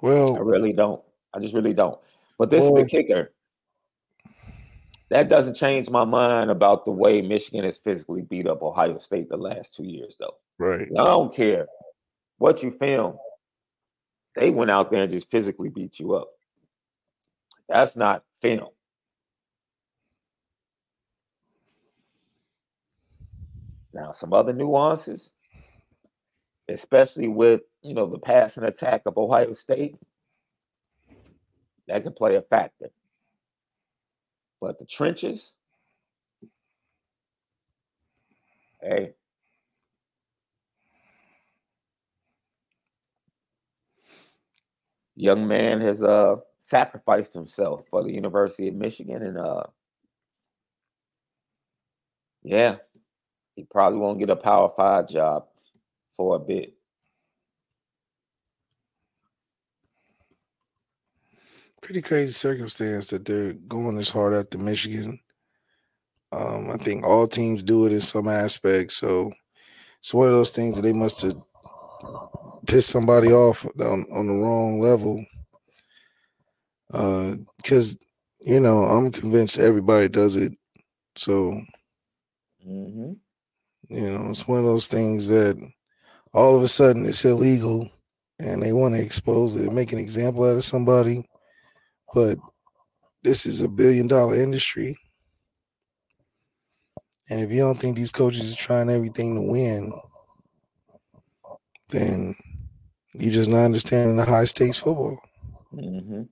Well, 0.00 0.36
I 0.36 0.40
really 0.40 0.72
don't. 0.72 1.02
I 1.34 1.40
just 1.40 1.54
really 1.54 1.74
don't. 1.74 1.98
But 2.38 2.50
this 2.50 2.62
well, 2.62 2.76
is 2.76 2.82
the 2.82 2.88
kicker. 2.88 3.32
That 5.08 5.28
doesn't 5.28 5.54
change 5.54 5.88
my 5.88 6.04
mind 6.04 6.50
about 6.50 6.84
the 6.84 6.90
way 6.90 7.22
Michigan 7.22 7.64
has 7.64 7.78
physically 7.78 8.22
beat 8.22 8.46
up 8.46 8.62
Ohio 8.62 8.98
State 8.98 9.28
the 9.28 9.36
last 9.36 9.74
two 9.74 9.84
years, 9.84 10.16
though. 10.18 10.36
Right. 10.58 10.88
I 10.98 11.04
don't 11.04 11.34
care 11.34 11.66
what 12.38 12.62
you 12.62 12.72
film. 12.72 13.16
They 14.36 14.50
went 14.50 14.72
out 14.72 14.90
there 14.92 15.04
and 15.04 15.12
just 15.12 15.30
physically 15.30 15.70
beat 15.70 16.00
you 16.00 16.14
up. 16.14 16.30
That's 17.68 17.96
not 17.96 18.24
film. 18.42 18.70
Now, 23.94 24.12
some 24.12 24.32
other 24.34 24.52
nuances, 24.52 25.32
especially 26.68 27.28
with 27.28 27.62
you 27.82 27.94
know 27.94 28.06
the 28.06 28.18
passing 28.18 28.64
attack 28.64 29.02
of 29.06 29.18
Ohio 29.18 29.54
State, 29.54 29.96
that 31.88 32.04
could 32.04 32.16
play 32.16 32.36
a 32.36 32.42
factor. 32.42 32.90
But 34.60 34.78
the 34.78 34.86
trenches, 34.86 35.54
hey, 38.82 39.14
young 45.16 45.48
man 45.48 45.80
has 45.80 46.02
uh 46.02 46.36
sacrificed 46.68 47.32
himself 47.32 47.82
for 47.90 48.04
the 48.04 48.12
University 48.12 48.68
of 48.68 48.74
Michigan 48.74 49.22
and 49.22 49.38
uh 49.38 49.62
yeah, 52.42 52.76
he 53.56 53.64
probably 53.64 53.98
won't 53.98 54.20
get 54.20 54.30
a 54.30 54.36
power 54.36 54.70
five 54.76 55.08
job 55.08 55.46
for 56.16 56.36
a 56.36 56.38
bit. 56.38 56.74
Pretty 61.82 62.02
crazy 62.02 62.32
circumstance 62.32 63.08
that 63.08 63.24
they're 63.24 63.52
going 63.52 63.96
this 63.96 64.10
hard 64.10 64.34
after 64.34 64.58
Michigan. 64.58 65.18
Um, 66.30 66.70
I 66.70 66.76
think 66.76 67.04
all 67.04 67.26
teams 67.26 67.62
do 67.62 67.86
it 67.86 67.92
in 67.92 68.00
some 68.00 68.28
aspects. 68.28 68.96
So 68.96 69.32
it's 69.98 70.14
one 70.14 70.28
of 70.28 70.34
those 70.34 70.50
things 70.50 70.76
that 70.76 70.82
they 70.82 70.92
must 70.92 71.22
have 71.22 71.36
piss 72.66 72.86
somebody 72.86 73.32
off 73.32 73.64
on, 73.80 74.06
on 74.12 74.26
the 74.26 74.34
wrong 74.34 74.80
level. 74.80 75.24
Uh, 76.92 77.34
because 77.56 77.98
you 78.40 78.60
know, 78.60 78.84
I'm 78.84 79.10
convinced 79.10 79.58
everybody 79.58 80.08
does 80.08 80.36
it. 80.36 80.52
So 81.16 81.60
Mm-hmm. 82.66 83.12
You 83.88 84.10
know, 84.10 84.30
it's 84.30 84.48
one 84.48 84.58
of 84.58 84.64
those 84.64 84.88
things 84.88 85.28
that 85.28 85.56
all 86.32 86.56
of 86.56 86.62
a 86.62 86.68
sudden 86.68 87.06
it's 87.06 87.24
illegal 87.24 87.88
and 88.40 88.62
they 88.62 88.72
want 88.72 88.94
to 88.94 89.00
expose 89.00 89.54
it 89.56 89.66
and 89.66 89.74
make 89.74 89.92
an 89.92 89.98
example 89.98 90.44
out 90.44 90.56
of 90.56 90.64
somebody. 90.64 91.24
But 92.12 92.38
this 93.22 93.46
is 93.46 93.60
a 93.60 93.68
billion 93.68 94.08
dollar 94.08 94.34
industry. 94.34 94.96
And 97.30 97.40
if 97.40 97.50
you 97.50 97.60
don't 97.60 97.78
think 97.78 97.96
these 97.96 98.12
coaches 98.12 98.52
are 98.52 98.56
trying 98.56 98.90
everything 98.90 99.34
to 99.34 99.42
win, 99.42 99.92
then 101.88 102.34
you 103.18 103.30
just 103.30 103.50
not 103.50 103.64
understanding 103.64 104.16
the 104.16 104.24
high 104.24 104.44
stakes 104.44 104.78
football. 104.78 105.18
Mm-hmm. 105.74 106.22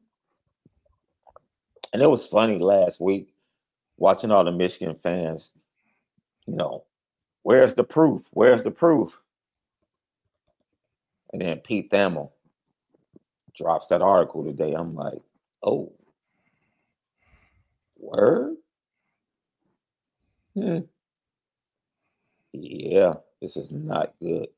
And 1.93 2.03
it 2.03 2.11
was 2.11 2.27
funny 2.27 2.59
last 2.59 3.01
week 3.01 3.35
watching 3.97 4.31
all 4.31 4.45
the 4.45 4.53
Michigan 4.53 4.97
fans. 5.03 5.53
You 6.47 6.57
know, 6.57 6.85
where's 7.43 7.75
the 7.75 7.85
proof? 7.85 8.23
Where's 8.33 8.63
the 8.63 8.71
proof? 8.71 9.17
And 11.33 11.43
then 11.43 11.59
Pete 11.59 11.91
Thamel 11.91 12.31
drops 13.57 13.87
that 13.89 14.03
article 14.03 14.45
today. 14.45 14.75
I'm 14.75 14.95
like, 14.95 15.19
oh, 15.63 15.93
word? 17.97 18.57
Hmm. 20.55 20.81
Yeah, 22.53 23.15
this 23.41 23.57
is 23.57 23.73
not 23.73 24.15
good. 24.21 24.49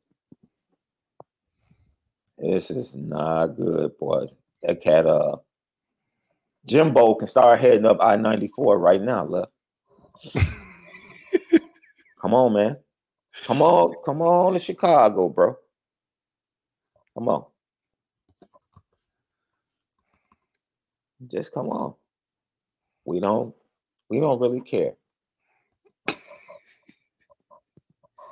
This 2.38 2.70
is 2.70 2.94
not 2.96 3.48
good, 3.56 3.98
boy. 3.98 4.26
That 4.62 4.82
cat, 4.82 5.06
uh, 5.06 5.36
Jimbo 6.66 7.14
can 7.16 7.28
start 7.28 7.60
heading 7.60 7.86
up 7.86 7.98
I 8.00 8.16
94 8.16 8.78
right 8.78 9.02
now, 9.02 9.24
left. 9.26 9.52
come 12.20 12.34
on, 12.34 12.54
man. 12.54 12.76
Come 13.46 13.62
on, 13.62 13.94
come 14.04 14.22
on 14.22 14.54
to 14.54 14.58
Chicago, 14.60 15.28
bro. 15.28 15.56
Come 17.14 17.28
on. 17.28 17.44
Just 21.28 21.52
come 21.52 21.68
on. 21.70 21.94
We 23.04 23.20
don't 23.20 23.54
we 24.10 24.20
don't 24.20 24.40
really 24.40 24.60
care. 24.62 24.92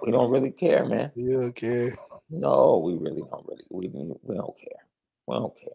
we 0.02 0.10
don't 0.12 0.30
really 0.30 0.50
care, 0.52 0.84
man. 0.86 1.12
You 1.16 1.40
don't 1.40 1.54
care. 1.56 1.96
No, 2.40 2.79
we 2.85 2.94
really 2.94 3.23
don't 3.23 3.47
really 3.47 3.64
we, 3.70 3.88
we 4.23 4.35
don't 4.35 4.59
care. 4.59 4.87
We 5.27 5.37
don't 5.37 5.57
care. 5.57 5.68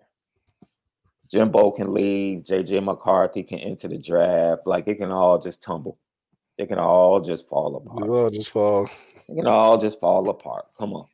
Jimbo 1.32 1.72
can 1.72 1.94
leave, 1.94 2.44
JJ 2.44 2.84
McCarthy 2.84 3.44
can 3.44 3.60
enter 3.60 3.88
the 3.88 3.98
draft. 3.98 4.64
Like 4.66 4.88
it 4.88 4.96
can 4.96 5.12
all 5.12 5.40
just 5.40 5.62
tumble. 5.62 5.98
It 6.58 6.68
can 6.68 6.80
all 6.80 7.22
just 7.22 7.48
fall 7.48 7.78
apart. 7.78 8.06
It 8.06 8.10
all 8.10 8.30
just 8.30 8.50
fall. 8.50 8.90
It 9.30 9.36
can 9.36 9.48
all 9.48 9.78
just 9.78 10.00
fall 10.00 10.28
apart. 10.30 10.66
Come 10.78 10.94
on. 10.94 11.06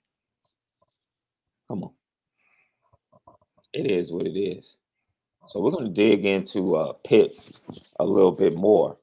Come 1.68 1.84
on. 1.84 1.92
It 3.74 3.92
is 3.92 4.12
what 4.12 4.26
it 4.26 4.40
is. 4.40 4.78
So 5.48 5.60
we're 5.60 5.72
going 5.72 5.86
to 5.86 5.92
dig 5.92 6.26
into 6.26 6.76
uh, 6.76 6.94
Pitt 7.06 7.36
a 8.00 8.04
little 8.04 8.32
bit 8.32 8.56
more 8.56 8.98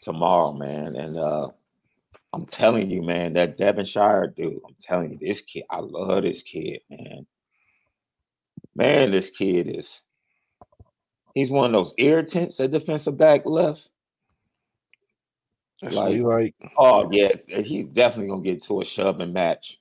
tomorrow, 0.00 0.52
man. 0.52 0.96
And 0.96 1.18
uh, 1.18 1.50
I'm 2.34 2.46
telling 2.46 2.90
you, 2.90 3.00
man, 3.00 3.34
that 3.34 3.56
Devonshire 3.56 4.34
dude, 4.36 4.60
I'm 4.66 4.74
telling 4.82 5.12
you, 5.12 5.18
this 5.20 5.40
kid, 5.40 5.62
I 5.70 5.78
love 5.78 6.24
this 6.24 6.42
kid, 6.42 6.80
man. 6.90 7.26
Man, 8.74 9.12
this 9.12 9.30
kid 9.30 9.68
is, 9.68 10.02
he's 11.32 11.48
one 11.48 11.66
of 11.66 11.72
those 11.72 11.94
irritants 11.96 12.58
at 12.58 12.72
defensive 12.72 13.16
back 13.16 13.42
left. 13.46 13.88
That's 15.80 15.96
like, 15.96 16.16
like. 16.16 16.54
Oh, 16.76 17.08
yeah, 17.12 17.34
he's 17.46 17.86
definitely 17.86 18.28
going 18.30 18.42
to 18.42 18.50
get 18.50 18.64
to 18.64 18.80
a 18.80 18.84
shoving 18.84 19.32
match 19.32 19.78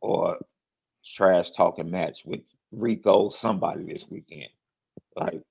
or 0.00 0.38
trash 1.04 1.50
talking 1.50 1.90
match 1.90 2.22
with 2.24 2.40
Rico, 2.72 3.28
somebody 3.28 3.84
this 3.84 4.06
weekend. 4.08 4.48
Like, 5.16 5.42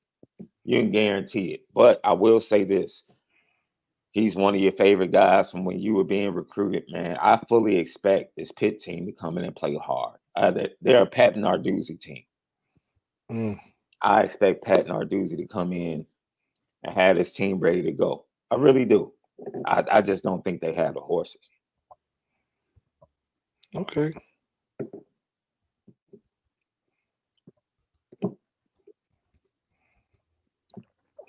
you 0.63 0.79
can 0.79 0.89
guarantee 0.89 1.53
it. 1.53 1.61
But 1.75 1.99
I 2.03 2.13
will 2.13 2.39
say 2.39 2.63
this 2.63 3.03
he's 4.11 4.35
one 4.35 4.55
of 4.55 4.61
your 4.61 4.71
favorite 4.73 5.11
guys 5.11 5.51
from 5.51 5.65
when 5.65 5.79
you 5.79 5.93
were 5.93 6.03
being 6.03 6.33
recruited, 6.33 6.85
man. 6.91 7.17
I 7.21 7.39
fully 7.47 7.77
expect 7.77 8.35
this 8.35 8.51
Pitt 8.51 8.81
team 8.81 9.05
to 9.05 9.11
come 9.11 9.37
in 9.37 9.45
and 9.45 9.55
play 9.55 9.75
hard. 9.75 10.17
Uh, 10.35 10.51
they're 10.81 11.03
a 11.03 11.05
Pat 11.05 11.35
Narduzzi 11.35 11.99
team. 11.99 12.23
Mm. 13.31 13.59
I 14.01 14.21
expect 14.21 14.63
Pat 14.63 14.87
Narduzzi 14.87 15.37
to 15.37 15.47
come 15.47 15.73
in 15.73 16.05
and 16.83 16.95
have 16.95 17.17
his 17.17 17.31
team 17.31 17.59
ready 17.59 17.81
to 17.83 17.91
go. 17.91 18.25
I 18.49 18.55
really 18.55 18.85
do. 18.85 19.13
I, 19.65 19.83
I 19.91 20.01
just 20.01 20.23
don't 20.23 20.43
think 20.43 20.61
they 20.61 20.73
have 20.73 20.95
the 20.95 21.01
horses. 21.01 21.49
Okay. 23.75 24.13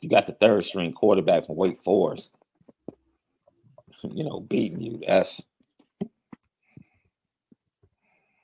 You 0.01 0.09
got 0.09 0.27
the 0.27 0.33
third 0.33 0.64
string 0.64 0.93
quarterback 0.93 1.47
from 1.47 1.57
Wake 1.57 1.83
Forest 1.85 2.31
you 4.02 4.24
know, 4.24 4.40
beating 4.40 4.80
you. 4.80 5.00
That's 5.06 5.40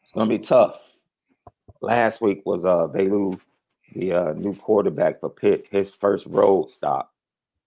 it's 0.02 0.12
gonna 0.12 0.28
be 0.28 0.38
tough. 0.38 0.78
Last 1.80 2.20
week 2.20 2.42
was 2.44 2.64
uh 2.64 2.86
Veilleux, 2.88 3.38
the 3.94 4.12
uh, 4.12 4.32
new 4.34 4.54
quarterback 4.54 5.20
for 5.20 5.30
Pitt, 5.30 5.66
his 5.70 5.92
first 5.94 6.26
road 6.26 6.70
stop 6.70 7.12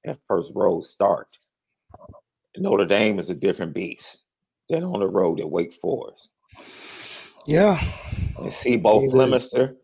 and 0.04 0.18
first 0.28 0.52
road 0.56 0.86
start. 0.86 1.28
Notre 2.58 2.86
Dame 2.86 3.20
is 3.20 3.30
a 3.30 3.36
different 3.36 3.74
beast 3.74 4.22
than 4.70 4.84
on 4.84 5.00
the 5.00 5.08
road 5.08 5.40
at 5.40 5.50
Wake 5.50 5.74
Forest. 5.82 6.30
Yeah. 7.46 7.80
And 8.38 8.52
see 8.52 8.78
both 8.78 9.12
Flemister, 9.12 9.76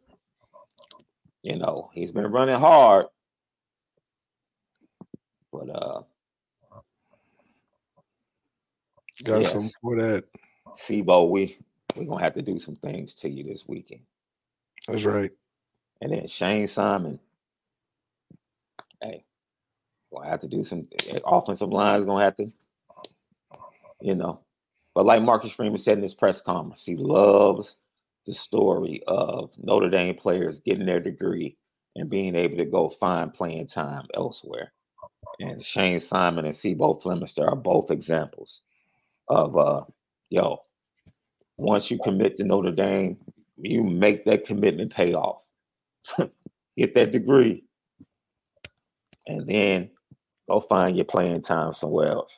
you 1.42 1.58
know, 1.58 1.90
he's 1.94 2.12
been 2.12 2.32
running 2.32 2.56
hard. 2.56 3.08
But 5.52 5.70
uh 5.70 6.02
Got 9.24 9.42
yes. 9.42 9.52
some 9.54 9.70
for 9.82 9.96
that. 9.98 10.26
C'Bo, 10.76 11.30
we 11.30 11.58
we're 11.96 12.06
gonna 12.06 12.24
have 12.24 12.34
to 12.34 12.42
do 12.42 12.60
some 12.60 12.76
things 12.76 13.14
to 13.16 13.30
you 13.30 13.44
this 13.44 13.68
weekend. 13.68 14.02
That's 14.88 15.06
right. 15.06 15.32
And 16.02 16.12
then 16.12 16.28
Shayne 16.28 16.68
Simon. 16.68 17.20
Hey, 19.02 19.24
gonna 20.14 20.30
have 20.30 20.42
to 20.42 20.48
do 20.48 20.64
some 20.64 20.88
eh, 21.08 21.20
offensive 21.26 21.70
lines 21.70 22.06
gonna 22.06 22.24
have 22.24 22.36
to, 22.38 22.52
you 24.02 24.16
know. 24.16 24.42
But 24.94 25.06
like 25.06 25.22
Marcus 25.22 25.52
Freeman 25.52 25.78
said 25.78 25.98
in 25.98 26.04
his 26.04 26.14
press 26.14 26.42
conference, 26.42 26.86
he 26.86 26.96
loves 26.96 27.78
the 28.26 28.34
story 28.34 29.02
of 29.08 29.52
Notre 29.58 29.90
Dame 29.90 30.16
players 30.16 30.60
getting 30.60 30.86
their 30.86 31.00
degree 31.00 31.58
and 31.96 32.10
being 32.10 32.36
able 32.36 32.58
to 32.58 32.66
go 32.66 32.90
find 32.90 33.34
playing 33.34 33.68
time 33.68 34.06
elsewhere. 34.14 34.74
And 35.40 35.64
Shayne 35.64 36.00
Simon 36.00 36.46
and 36.46 36.56
C'Bo 36.56 36.96
Flemister 36.96 37.48
are 37.48 37.56
both 37.56 37.92
examples 37.92 38.62
of 39.28 39.58
uh 39.58 39.84
yo, 40.30 40.60
once 41.58 41.90
you 41.90 42.00
commit 42.04 42.38
to 42.38 42.44
Notre 42.44 42.72
Dame, 42.72 43.18
you 43.58 43.84
make 43.84 44.26
that 44.26 44.46
commitment 44.46 44.94
pay 44.94 45.14
off. 45.14 45.42
Get 46.78 46.94
that 46.96 47.12
degree. 47.12 47.64
And 49.28 49.48
then 49.48 49.90
go 50.50 50.62
find 50.62 50.96
your 50.96 51.06
playing 51.06 51.42
time 51.42 51.74
somewhere 51.74 52.10
else. 52.12 52.32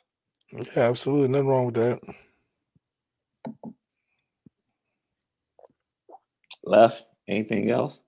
Yeah, 0.52 0.84
absolutely. 0.84 1.28
Nothing 1.28 1.48
wrong 1.48 1.66
with 1.66 1.74
that. 1.74 2.00
Left. 6.64 7.02
Anything 7.28 7.70
else? 7.70 8.00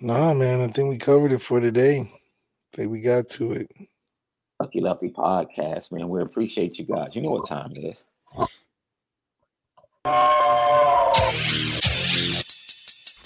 Nah, 0.00 0.34
man. 0.34 0.60
I 0.60 0.66
think 0.68 0.88
we 0.88 0.98
covered 0.98 1.30
it 1.30 1.40
for 1.40 1.60
today. 1.60 2.00
I 2.00 2.76
think 2.76 2.90
we 2.90 3.00
got 3.00 3.28
to 3.30 3.52
it. 3.52 3.70
Lucky 4.60 4.82
Lefty 4.82 5.08
podcast, 5.08 5.90
man. 5.90 6.10
We 6.10 6.20
appreciate 6.20 6.78
you 6.78 6.84
guys. 6.84 7.16
You 7.16 7.22
know 7.22 7.30
what 7.30 7.48
time 7.48 7.72
it 7.74 7.78
is. 7.78 8.04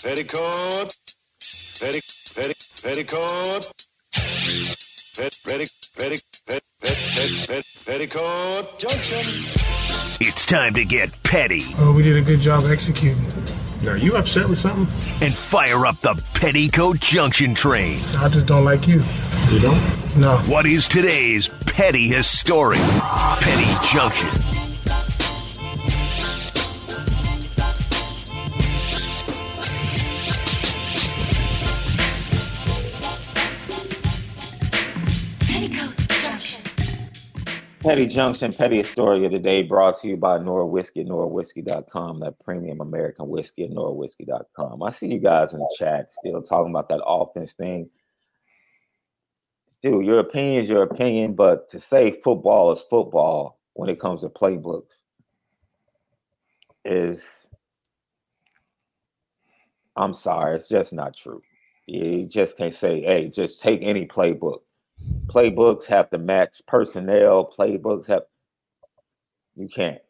Petticoat. 0.01 0.97
Petty, 1.81 2.01
petty, 2.37 2.55
petticoat. 2.81 3.69
Pet, 5.17 5.39
petty, 5.45 5.65
petty, 5.99 6.17
pet, 6.47 6.63
pet, 6.81 6.99
pet, 7.21 7.47
pet, 7.49 7.65
petticoat 7.85 8.79
junction. 8.79 9.19
It's 10.21 10.47
time 10.47 10.73
to 10.75 10.85
get 10.85 11.21
petty. 11.25 11.63
Oh, 11.79 11.93
we 11.97 12.05
did 12.05 12.17
a 12.17 12.23
good 12.23 12.39
job 12.39 12.65
executing. 12.67 13.25
Are 13.89 13.99
you 13.99 14.15
upset 14.15 14.49
with 14.49 14.61
something? 14.61 14.87
And 15.21 15.35
fire 15.35 15.85
up 15.85 15.99
the 15.99 16.15
Petticoat 16.35 17.01
Junction 17.01 17.55
train. 17.55 18.01
I 18.17 18.29
just 18.29 18.47
don't 18.47 18.65
like 18.65 18.87
you. 18.87 19.03
You 19.51 19.61
don't? 19.61 20.17
No. 20.17 20.39
What 20.47 20.67
is 20.67 20.89
today's 20.89 21.49
petty 21.67 22.09
historic 22.09 22.81
Petty 23.41 23.87
Junction? 23.87 24.31
Petty 37.81 38.07
Junction, 38.07 38.53
Petty 38.55 38.83
Story 38.83 39.27
of 39.27 39.33
the 39.33 39.39
Day 39.39 39.63
brought 39.63 40.01
to 40.01 40.09
you 40.09 40.17
by 40.17 40.39
Nora 40.39 40.67
Whiskey, 40.67 41.05
NoraWhiskey.com, 41.05 42.21
that 42.21 42.41
premium 42.43 42.81
American 42.81 43.29
whiskey 43.29 43.65
at 43.65 43.71
NoraWhiskey.com. 43.73 44.83
I 44.83 44.91
see 44.91 45.09
you 45.09 45.19
guys 45.19 45.53
in 45.53 45.61
the 45.61 45.77
chat 45.79 46.11
still 46.11 46.41
talking 46.41 46.71
about 46.71 46.89
that 46.89 47.03
offense 47.05 47.53
thing. 47.53 47.91
Dude, 49.85 50.05
your 50.05 50.19
opinion 50.19 50.65
is 50.65 50.69
your 50.69 50.83
opinion, 50.83 51.35
but 51.35 51.69
to 51.69 51.79
say 51.79 52.21
football 52.25 52.73
is 52.73 52.83
football 52.83 53.61
when 53.75 53.89
it 53.89 54.01
comes 54.01 54.23
to 54.23 54.29
playbooks 54.29 55.05
is, 56.85 57.47
I'm 59.95 60.15
sorry, 60.15 60.57
it's 60.57 60.69
just 60.69 60.93
not 60.93 61.17
true. 61.17 61.43
You 61.87 62.27
just 62.27 62.57
can't 62.57 62.75
say, 62.75 63.03
hey, 63.03 63.29
just 63.29 63.61
take 63.61 63.85
any 63.85 64.07
playbook 64.07 64.61
playbooks 65.27 65.87
have 65.87 66.11
to 66.11 66.19
match 66.19 66.63
personnel. 66.67 67.53
Playbooks 67.57 68.07
have 68.07 68.23
you 69.57 69.69
can't. 69.69 70.01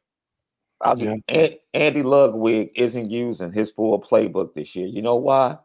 I'll 0.81 0.99
yeah. 0.99 1.49
Andy 1.73 2.03
Ludwig 2.03 2.71
isn't 2.75 3.11
using 3.11 3.53
his 3.53 3.71
full 3.71 4.01
playbook 4.01 4.55
this 4.55 4.75
year. 4.75 4.87
You 4.87 5.03
know 5.03 5.17
why? 5.17 5.59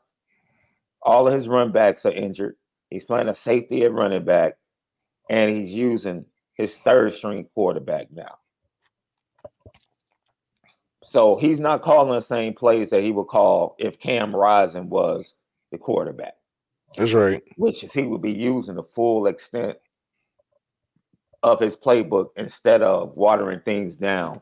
All 1.02 1.28
of 1.28 1.34
his 1.34 1.48
run 1.48 1.72
backs 1.72 2.06
are 2.06 2.12
injured. 2.12 2.56
He's 2.90 3.04
playing 3.04 3.30
a 3.30 3.36
safety 3.36 3.84
at 3.84 3.94
running 3.94 4.26
back, 4.26 4.58
and 5.30 5.56
he's 5.56 5.72
using 5.72 6.26
his 6.54 6.76
third 6.78 7.14
string 7.14 7.48
quarterback 7.54 8.12
now. 8.12 8.38
So 11.04 11.38
he's 11.38 11.60
not 11.60 11.82
calling 11.82 12.12
the 12.12 12.22
same 12.22 12.54
plays 12.54 12.90
that 12.90 13.04
he 13.04 13.12
would 13.12 13.28
call 13.28 13.76
if 13.80 14.00
Cam 14.00 14.36
Rising 14.36 14.90
was 14.90 15.34
the 15.72 15.78
quarterback. 15.78 16.36
That's 16.98 17.14
right. 17.14 17.42
Which 17.56 17.84
is 17.84 17.94
he 17.94 18.04
would 18.04 18.22
be 18.22 18.34
using 18.34 18.76
the 18.76 18.84
full 18.84 19.28
extent 19.28 19.78
of 21.42 21.60
his 21.60 21.78
playbook 21.78 22.30
instead 22.36 22.82
of 22.82 23.16
watering 23.16 23.62
things 23.62 23.96
down 23.96 24.42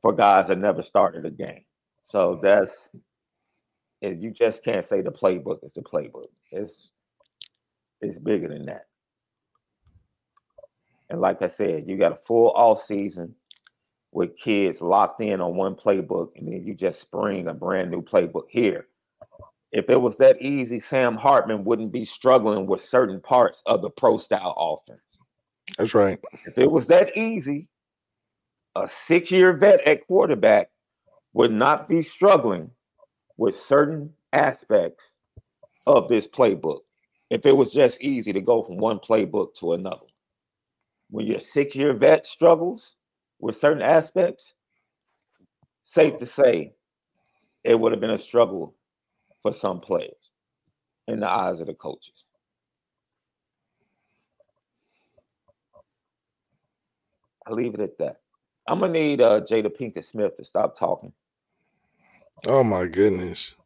for 0.00 0.12
guys 0.12 0.46
that 0.48 0.58
never 0.58 0.82
started 0.82 1.26
a 1.26 1.30
game. 1.30 1.64
So 2.02 2.38
that's 2.40 2.90
you 4.00 4.30
just 4.30 4.64
can't 4.64 4.84
say 4.84 5.00
the 5.00 5.10
playbook 5.10 5.64
is 5.64 5.72
the 5.72 5.82
playbook. 5.82 6.28
It's 6.50 6.90
it's 8.02 8.18
bigger 8.18 8.48
than 8.48 8.66
that. 8.66 8.86
And 11.10 11.20
like 11.20 11.42
I 11.42 11.48
said, 11.48 11.86
you 11.86 11.96
got 11.96 12.12
a 12.12 12.18
full 12.26 12.50
off 12.50 12.84
season 12.84 13.34
with 14.12 14.36
kids 14.36 14.80
locked 14.80 15.20
in 15.22 15.40
on 15.40 15.56
one 15.56 15.74
playbook, 15.74 16.30
and 16.36 16.46
then 16.46 16.64
you 16.64 16.74
just 16.74 17.00
spring 17.00 17.48
a 17.48 17.54
brand 17.54 17.90
new 17.90 18.02
playbook 18.02 18.44
here 18.48 18.86
if 19.72 19.88
it 19.88 20.00
was 20.00 20.16
that 20.16 20.40
easy, 20.40 20.80
Sam 20.80 21.16
Hartman 21.16 21.64
wouldn't 21.64 21.92
be 21.92 22.04
struggling 22.04 22.66
with 22.66 22.84
certain 22.84 23.20
parts 23.20 23.62
of 23.64 23.80
the 23.80 23.90
pro 23.90 24.18
style 24.18 24.54
offense. 24.58 25.18
That's 25.78 25.94
right. 25.94 26.18
If 26.46 26.58
it 26.58 26.70
was 26.70 26.86
that 26.86 27.16
easy, 27.16 27.68
a 28.76 28.86
six 28.86 29.30
year 29.30 29.54
vet 29.54 29.80
at 29.86 30.06
quarterback 30.06 30.70
would 31.32 31.52
not 31.52 31.88
be 31.88 32.02
struggling 32.02 32.70
with 33.38 33.56
certain 33.56 34.12
aspects 34.34 35.16
of 35.86 36.08
this 36.08 36.28
playbook. 36.28 36.80
If 37.32 37.46
it 37.46 37.56
was 37.56 37.70
just 37.70 37.98
easy 38.02 38.30
to 38.34 38.42
go 38.42 38.62
from 38.62 38.76
one 38.76 38.98
playbook 38.98 39.54
to 39.54 39.72
another. 39.72 40.04
When 41.08 41.26
your 41.26 41.40
six 41.40 41.74
year 41.74 41.94
vet 41.94 42.26
struggles 42.26 42.94
with 43.40 43.58
certain 43.58 43.80
aspects, 43.80 44.52
safe 45.82 46.18
to 46.18 46.26
say 46.26 46.74
it 47.64 47.80
would 47.80 47.90
have 47.92 48.02
been 48.02 48.10
a 48.10 48.18
struggle 48.18 48.74
for 49.40 49.54
some 49.54 49.80
players 49.80 50.34
in 51.08 51.20
the 51.20 51.26
eyes 51.26 51.60
of 51.60 51.68
the 51.68 51.72
coaches. 51.72 52.26
I'll 57.46 57.54
leave 57.54 57.72
it 57.72 57.80
at 57.80 57.96
that. 57.96 58.18
I'm 58.68 58.80
gonna 58.80 58.92
need 58.92 59.22
uh, 59.22 59.40
Jada 59.40 59.74
Pinkett 59.74 60.04
Smith 60.04 60.36
to 60.36 60.44
stop 60.44 60.78
talking. 60.78 61.14
Oh 62.46 62.62
my 62.62 62.88
goodness. 62.88 63.56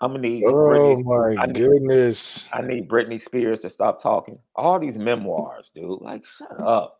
I'm 0.00 0.12
gonna 0.12 0.28
need. 0.28 0.44
Oh 0.44 0.52
Britney, 0.52 1.04
my 1.04 1.42
I 1.42 1.46
need, 1.46 1.56
goodness. 1.56 2.48
I 2.52 2.60
need 2.62 2.88
Britney 2.88 3.22
Spears 3.22 3.60
to 3.60 3.70
stop 3.70 4.02
talking. 4.02 4.38
All 4.54 4.78
these 4.78 4.98
memoirs, 4.98 5.70
dude. 5.74 6.02
Like, 6.02 6.24
shut 6.24 6.60
up. 6.60 6.98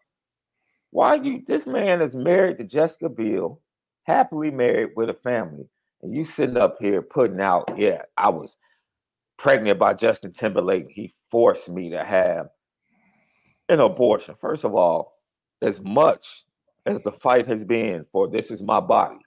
Why 0.91 1.17
you? 1.17 1.43
This 1.47 1.67
man 1.67 2.01
is 2.01 2.15
married 2.15 2.59
to 2.59 2.65
Jessica 2.65 3.09
Biel, 3.09 3.61
happily 4.05 4.51
married 4.51 4.91
with 4.97 5.11
a 5.11 5.15
family. 5.15 5.69
And 6.03 6.15
you 6.15 6.25
sitting 6.25 6.57
up 6.57 6.77
here 6.81 7.03
putting 7.03 7.41
out, 7.41 7.75
yeah, 7.77 8.03
I 8.17 8.29
was 8.31 8.57
pregnant 9.39 9.79
by 9.79 9.95
Justin 9.95 10.33
Timberlake. 10.33 10.87
He 10.91 11.15
forced 11.31 11.69
me 11.69 11.91
to 11.91 12.03
have 12.03 12.49
an 13.69 13.81
abortion. 13.81 14.37
First 14.41 14.65
of 14.65 14.75
all, 14.75 15.19
as 15.61 15.81
much 15.81 16.45
as 16.87 17.01
the 17.03 17.13
fight 17.13 17.47
has 17.47 17.65
been 17.65 18.07
for 18.13 18.29
this 18.29 18.51
is 18.51 18.63
my 18.63 18.81
body, 18.81 19.19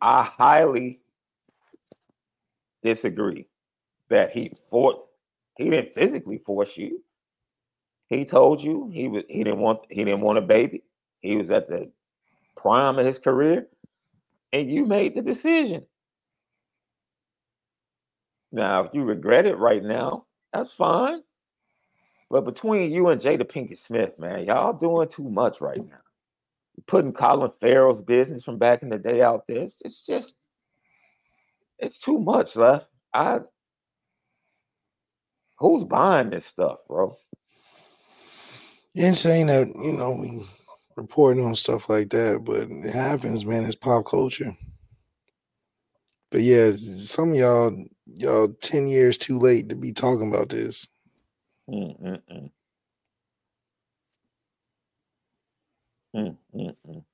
I 0.00 0.22
highly 0.24 1.00
disagree 2.82 3.48
that 4.10 4.30
he 4.32 4.52
fought. 4.70 5.06
He 5.56 5.70
didn't 5.70 5.94
physically 5.94 6.38
force 6.38 6.76
you. 6.76 7.02
He 8.08 8.24
told 8.24 8.62
you 8.62 8.90
he 8.92 9.08
was 9.08 9.24
he 9.28 9.42
didn't 9.44 9.60
want 9.60 9.80
he 9.90 10.04
didn't 10.04 10.20
want 10.20 10.38
a 10.38 10.42
baby. 10.42 10.84
He 11.20 11.36
was 11.36 11.50
at 11.50 11.68
the 11.68 11.90
prime 12.56 12.98
of 12.98 13.06
his 13.06 13.18
career 13.18 13.66
and 14.52 14.70
you 14.70 14.86
made 14.86 15.16
the 15.16 15.22
decision. 15.22 15.84
Now, 18.52 18.84
if 18.84 18.94
you 18.94 19.04
regret 19.04 19.46
it 19.46 19.58
right 19.58 19.82
now, 19.82 20.26
that's 20.52 20.72
fine. 20.72 21.22
But 22.30 22.44
between 22.44 22.92
you 22.92 23.08
and 23.08 23.20
Jada 23.20 23.42
Pinkett 23.42 23.78
Smith, 23.78 24.18
man, 24.18 24.44
y'all 24.46 24.72
doing 24.72 25.08
too 25.08 25.28
much 25.28 25.60
right 25.60 25.84
now. 25.84 25.98
Putting 26.86 27.12
Colin 27.12 27.50
Farrell's 27.60 28.02
business 28.02 28.44
from 28.44 28.58
back 28.58 28.82
in 28.82 28.90
the 28.90 28.98
day 28.98 29.22
out 29.22 29.44
there. 29.48 29.62
It's, 29.62 29.80
it's 29.84 30.04
just, 30.04 30.34
it's 31.78 31.98
too 31.98 32.18
much 32.18 32.56
left. 32.56 32.86
I, 33.12 33.40
who's 35.58 35.84
buying 35.84 36.30
this 36.30 36.46
stuff, 36.46 36.78
bro? 36.86 37.16
Insane 38.94 39.48
that 39.48 39.68
you 39.68 39.92
know 39.92 40.16
we 40.16 40.42
reporting 40.96 41.44
on 41.44 41.54
stuff 41.54 41.90
like 41.90 42.10
that, 42.10 42.42
but 42.44 42.70
it 42.70 42.94
happens, 42.94 43.44
man. 43.44 43.64
It's 43.64 43.74
pop 43.74 44.06
culture. 44.06 44.56
But 46.30 46.40
yeah, 46.40 46.72
some 46.72 47.32
of 47.32 47.36
y'all, 47.36 47.84
y'all, 48.06 48.48
ten 48.48 48.88
years 48.88 49.18
too 49.18 49.38
late 49.38 49.68
to 49.68 49.76
be 49.76 49.92
talking 49.92 50.28
about 50.28 50.48
this. 50.48 50.88
Mm-mm-mm. 51.68 52.50
Mm-mm-mm. 56.16 57.04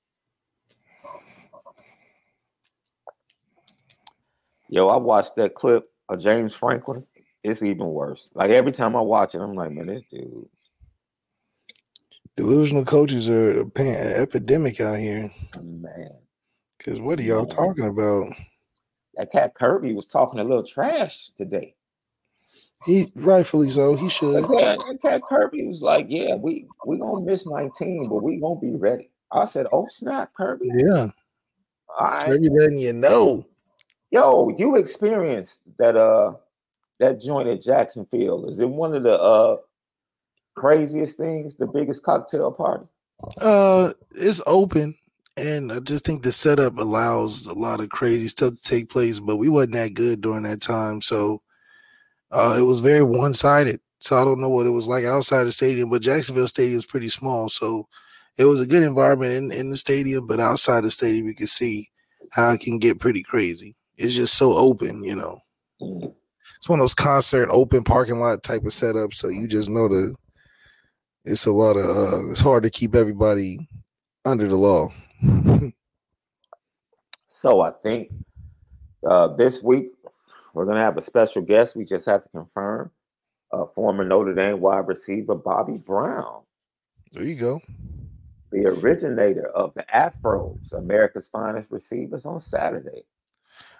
Yo, 4.68 4.88
I 4.88 4.96
watched 4.96 5.36
that 5.36 5.54
clip 5.54 5.90
of 6.08 6.22
James 6.22 6.54
Franklin. 6.54 7.04
It's 7.42 7.62
even 7.62 7.86
worse. 7.88 8.28
Like 8.34 8.50
every 8.50 8.72
time 8.72 8.94
I 8.94 9.00
watch 9.00 9.34
it, 9.34 9.40
I'm 9.40 9.54
like, 9.54 9.72
man, 9.72 9.86
this 9.86 10.02
dude 10.10 10.48
Delusional 12.36 12.86
coaches 12.86 13.28
are 13.28 13.60
an 13.60 13.72
epidemic 13.76 14.80
out 14.80 14.98
here. 14.98 15.30
Man. 15.60 16.12
Because 16.78 16.98
what 16.98 17.20
are 17.20 17.22
y'all 17.22 17.44
talking 17.44 17.84
about? 17.84 18.32
That 19.16 19.30
cat 19.30 19.54
Kirby 19.54 19.92
was 19.92 20.06
talking 20.06 20.40
a 20.40 20.44
little 20.44 20.66
trash 20.66 21.30
today. 21.36 21.74
He 22.84 23.12
rightfully 23.14 23.68
so. 23.68 23.94
He 23.94 24.08
should. 24.08 24.44
Cat 25.02 25.20
Kirby 25.28 25.66
was 25.66 25.82
like, 25.82 26.06
"Yeah, 26.08 26.34
we 26.34 26.66
we 26.86 26.98
gonna 26.98 27.20
miss 27.20 27.46
19, 27.46 28.08
but 28.08 28.22
we 28.22 28.38
gonna 28.38 28.60
be 28.60 28.72
ready." 28.72 29.10
I 29.30 29.46
said, 29.46 29.66
"Oh 29.72 29.88
snap, 29.90 30.32
Kirby!" 30.36 30.70
Yeah. 30.74 31.10
All 31.98 32.10
right. 32.10 32.26
Kirby 32.26 32.48
letting 32.48 32.78
you 32.78 32.92
know. 32.92 33.46
Yo, 34.10 34.50
you 34.58 34.76
experienced 34.76 35.60
that 35.78 35.96
uh 35.96 36.34
that 36.98 37.20
joint 37.20 37.48
at 37.48 37.62
Jacksonville. 37.62 38.46
Is 38.46 38.60
it 38.60 38.68
one 38.68 38.94
of 38.94 39.02
the 39.02 39.18
uh 39.20 39.56
craziest 40.54 41.16
things, 41.16 41.54
the 41.54 41.66
biggest 41.66 42.02
cocktail 42.02 42.52
party? 42.52 42.86
Uh, 43.40 43.92
it's 44.10 44.42
open, 44.46 44.96
and 45.36 45.72
I 45.72 45.78
just 45.78 46.04
think 46.04 46.22
the 46.22 46.32
setup 46.32 46.78
allows 46.78 47.46
a 47.46 47.54
lot 47.54 47.80
of 47.80 47.88
crazy 47.88 48.28
stuff 48.28 48.54
to 48.54 48.62
take 48.62 48.88
place. 48.88 49.20
But 49.20 49.36
we 49.36 49.48
wasn't 49.48 49.74
that 49.74 49.94
good 49.94 50.20
during 50.20 50.42
that 50.42 50.60
time, 50.60 51.00
so 51.02 51.40
uh, 52.32 52.56
it 52.58 52.62
was 52.62 52.80
very 52.80 53.02
one 53.02 53.34
sided. 53.34 53.80
So 54.00 54.16
I 54.16 54.24
don't 54.24 54.40
know 54.40 54.48
what 54.48 54.66
it 54.66 54.70
was 54.70 54.88
like 54.88 55.04
outside 55.04 55.44
the 55.44 55.52
stadium, 55.52 55.90
but 55.90 56.02
Jacksonville 56.02 56.48
Stadium 56.48 56.78
is 56.78 56.86
pretty 56.86 57.08
small, 57.08 57.48
so 57.48 57.86
it 58.36 58.46
was 58.46 58.60
a 58.60 58.66
good 58.66 58.82
environment 58.82 59.32
in, 59.32 59.52
in 59.52 59.70
the 59.70 59.76
stadium. 59.76 60.26
But 60.26 60.40
outside 60.40 60.82
the 60.82 60.90
stadium, 60.90 61.28
you 61.28 61.36
can 61.36 61.46
see 61.46 61.88
how 62.30 62.50
it 62.50 62.60
can 62.60 62.78
get 62.78 62.98
pretty 62.98 63.22
crazy. 63.22 63.76
It's 63.96 64.14
just 64.14 64.34
so 64.34 64.54
open, 64.54 65.04
you 65.04 65.14
know. 65.14 65.38
Mm. 65.80 66.14
It's 66.56 66.68
one 66.68 66.80
of 66.80 66.82
those 66.82 66.94
concert 66.94 67.48
open 67.50 67.84
parking 67.84 68.18
lot 68.18 68.42
type 68.42 68.62
of 68.62 68.68
setups, 68.68 69.14
so 69.14 69.28
you 69.28 69.46
just 69.46 69.68
know 69.68 69.88
the 69.88 70.14
it's 71.24 71.46
a 71.46 71.52
lot 71.52 71.76
of 71.76 71.84
uh, 71.84 72.30
it's 72.30 72.40
hard 72.40 72.64
to 72.64 72.70
keep 72.70 72.94
everybody 72.94 73.68
under 74.24 74.48
the 74.48 74.56
law. 74.56 74.88
so 77.28 77.60
I 77.60 77.70
think 77.82 78.10
uh, 79.08 79.28
this 79.28 79.62
week 79.62 79.90
we're 80.54 80.64
gonna 80.66 80.80
have 80.80 80.96
a 80.98 81.02
special 81.02 81.42
guest. 81.42 81.76
We 81.76 81.84
just 81.84 82.06
have 82.06 82.22
to 82.24 82.28
confirm. 82.30 82.90
uh, 83.52 83.66
former 83.74 84.04
Notre 84.04 84.34
Dame 84.34 84.60
wide 84.60 84.86
receiver 84.88 85.34
Bobby 85.34 85.76
Brown. 85.78 86.42
There 87.12 87.24
you 87.24 87.34
go. 87.34 87.60
The 88.50 88.66
originator 88.66 89.48
of 89.48 89.74
the 89.74 89.84
Afros, 89.94 90.72
America's 90.72 91.28
finest 91.28 91.70
receivers, 91.70 92.24
on 92.26 92.40
Saturday. 92.40 93.04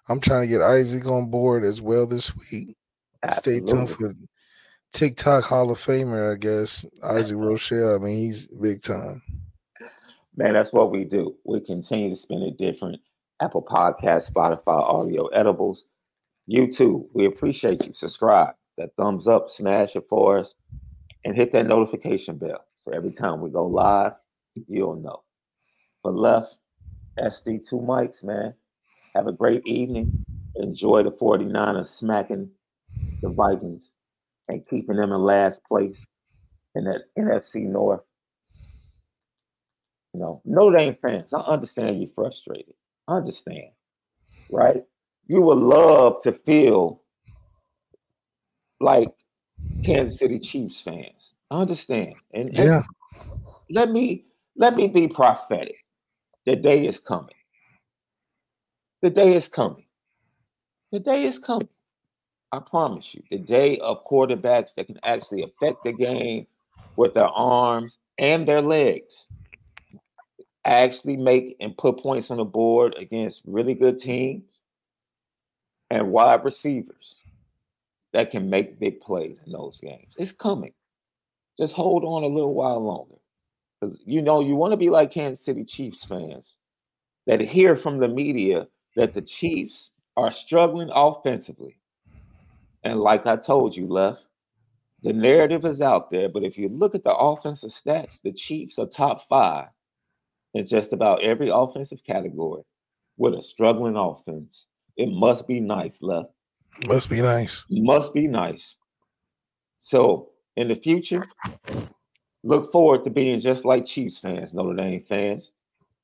I'm 0.08 0.20
trying 0.20 0.42
to 0.42 0.46
get 0.46 0.60
Isaac 0.62 1.06
on 1.06 1.30
board 1.30 1.64
as 1.64 1.80
well 1.80 2.06
this 2.06 2.34
week. 2.36 2.76
Absolutely. 3.22 3.66
Stay 3.66 3.74
tuned 3.74 3.90
for 3.90 4.14
TikTok 4.92 5.44
Hall 5.44 5.70
of 5.70 5.78
Famer, 5.78 6.32
I 6.32 6.36
guess. 6.36 6.84
Isaac 7.02 7.38
Rochell. 7.40 7.96
I 8.00 8.04
mean, 8.04 8.16
he's 8.18 8.48
big 8.48 8.82
time. 8.82 9.22
Man, 10.36 10.54
that's 10.54 10.72
what 10.72 10.90
we 10.90 11.04
do. 11.04 11.34
We 11.44 11.60
continue 11.60 12.10
to 12.10 12.16
spin 12.16 12.42
it 12.42 12.58
different. 12.58 13.00
Apple 13.40 13.62
Podcast, 13.62 14.30
Spotify, 14.32 14.66
Audio 14.68 15.26
Edibles, 15.28 15.84
YouTube. 16.50 17.06
We 17.14 17.26
appreciate 17.26 17.84
you. 17.86 17.92
Subscribe. 17.92 18.54
That 18.78 18.90
thumbs 18.96 19.28
up, 19.28 19.48
smash 19.48 19.96
it 19.96 20.04
for 20.08 20.38
us, 20.38 20.54
and 21.24 21.36
hit 21.36 21.52
that 21.52 21.66
notification 21.66 22.36
bell. 22.38 22.64
So 22.78 22.92
every 22.92 23.12
time 23.12 23.40
we 23.40 23.50
go 23.50 23.66
live, 23.66 24.12
you'll 24.66 24.96
know. 24.96 25.22
But 26.02 26.14
left, 26.14 26.56
SD2 27.18 27.72
mics, 27.84 28.24
man. 28.24 28.54
Have 29.14 29.26
a 29.26 29.32
great 29.32 29.66
evening. 29.66 30.24
Enjoy 30.56 31.02
the 31.02 31.12
49ers 31.12 31.86
smacking 31.86 32.50
the 33.20 33.28
Vikings 33.28 33.92
and 34.48 34.66
keeping 34.68 34.96
them 34.96 35.12
in 35.12 35.20
last 35.20 35.60
place 35.64 36.04
in 36.74 36.84
that 36.84 37.02
NFC 37.18 37.62
North. 37.62 38.00
You 40.14 40.20
know, 40.20 40.42
Notre 40.44 40.76
Dame 40.78 40.96
fans, 41.00 41.32
I 41.32 41.40
understand 41.40 42.00
you're 42.00 42.10
frustrated. 42.14 42.74
I 43.08 43.14
understand, 43.14 43.70
right? 44.50 44.84
You 45.32 45.40
would 45.40 45.60
love 45.60 46.22
to 46.24 46.32
feel 46.32 47.00
like 48.80 49.08
Kansas 49.82 50.18
City 50.18 50.38
Chiefs 50.38 50.82
fans. 50.82 51.32
I 51.50 51.62
understand. 51.62 52.16
And, 52.34 52.54
and 52.54 52.68
Yeah. 52.68 52.82
let 53.70 53.90
me 53.90 54.26
let 54.56 54.76
me 54.76 54.88
be 54.88 55.08
prophetic. 55.08 55.76
The 56.44 56.54
day 56.56 56.86
is 56.86 57.00
coming. 57.00 57.34
The 59.00 59.08
day 59.08 59.34
is 59.34 59.48
coming. 59.48 59.86
The 60.90 61.00
day 61.00 61.24
is 61.24 61.38
coming. 61.38 61.70
I 62.52 62.58
promise 62.58 63.14
you. 63.14 63.22
The 63.30 63.38
day 63.38 63.78
of 63.78 64.04
quarterbacks 64.04 64.74
that 64.74 64.86
can 64.86 65.00
actually 65.02 65.44
affect 65.44 65.82
the 65.82 65.94
game 65.94 66.46
with 66.96 67.14
their 67.14 67.28
arms 67.28 67.98
and 68.18 68.46
their 68.46 68.60
legs. 68.60 69.28
Actually 70.66 71.16
make 71.16 71.56
and 71.58 71.74
put 71.78 72.00
points 72.00 72.30
on 72.30 72.36
the 72.36 72.44
board 72.44 72.96
against 72.98 73.40
really 73.46 73.74
good 73.74 73.98
teams 73.98 74.61
and 75.92 76.10
wide 76.10 76.42
receivers 76.42 77.16
that 78.14 78.30
can 78.30 78.48
make 78.48 78.80
big 78.80 78.98
plays 79.02 79.42
in 79.44 79.52
those 79.52 79.78
games. 79.78 80.14
It's 80.16 80.32
coming. 80.32 80.72
Just 81.58 81.74
hold 81.74 82.02
on 82.02 82.22
a 82.22 82.34
little 82.34 82.54
while 82.54 82.82
longer. 82.82 83.16
Because 83.78 84.00
you 84.06 84.22
know, 84.22 84.40
you 84.40 84.56
want 84.56 84.72
to 84.72 84.78
be 84.78 84.88
like 84.88 85.12
Kansas 85.12 85.44
City 85.44 85.64
Chiefs 85.64 86.02
fans 86.06 86.56
that 87.26 87.40
hear 87.40 87.76
from 87.76 87.98
the 87.98 88.08
media 88.08 88.68
that 88.96 89.12
the 89.12 89.20
Chiefs 89.20 89.90
are 90.16 90.32
struggling 90.32 90.90
offensively. 90.94 91.76
And 92.84 92.98
like 92.98 93.26
I 93.26 93.36
told 93.36 93.76
you, 93.76 93.86
Left, 93.86 94.24
the 95.02 95.12
narrative 95.12 95.66
is 95.66 95.82
out 95.82 96.10
there. 96.10 96.30
But 96.30 96.42
if 96.42 96.56
you 96.56 96.70
look 96.70 96.94
at 96.94 97.04
the 97.04 97.14
offensive 97.14 97.70
stats, 97.70 98.22
the 98.22 98.32
Chiefs 98.32 98.78
are 98.78 98.86
top 98.86 99.28
five 99.28 99.68
in 100.54 100.66
just 100.66 100.94
about 100.94 101.22
every 101.22 101.50
offensive 101.50 102.02
category 102.02 102.62
with 103.18 103.34
a 103.34 103.42
struggling 103.42 103.96
offense. 103.96 104.66
It 104.96 105.08
must 105.10 105.48
be 105.48 105.60
nice, 105.60 106.02
Left. 106.02 106.30
Must 106.86 107.10
be 107.10 107.22
nice. 107.22 107.64
Must 107.70 108.12
be 108.14 108.26
nice. 108.26 108.76
So 109.78 110.30
in 110.56 110.68
the 110.68 110.76
future, 110.76 111.24
look 112.42 112.72
forward 112.72 113.04
to 113.04 113.10
being 113.10 113.40
just 113.40 113.64
like 113.64 113.84
Chiefs 113.84 114.18
fans, 114.18 114.54
Notre 114.54 114.74
Dame 114.74 115.04
fans. 115.08 115.52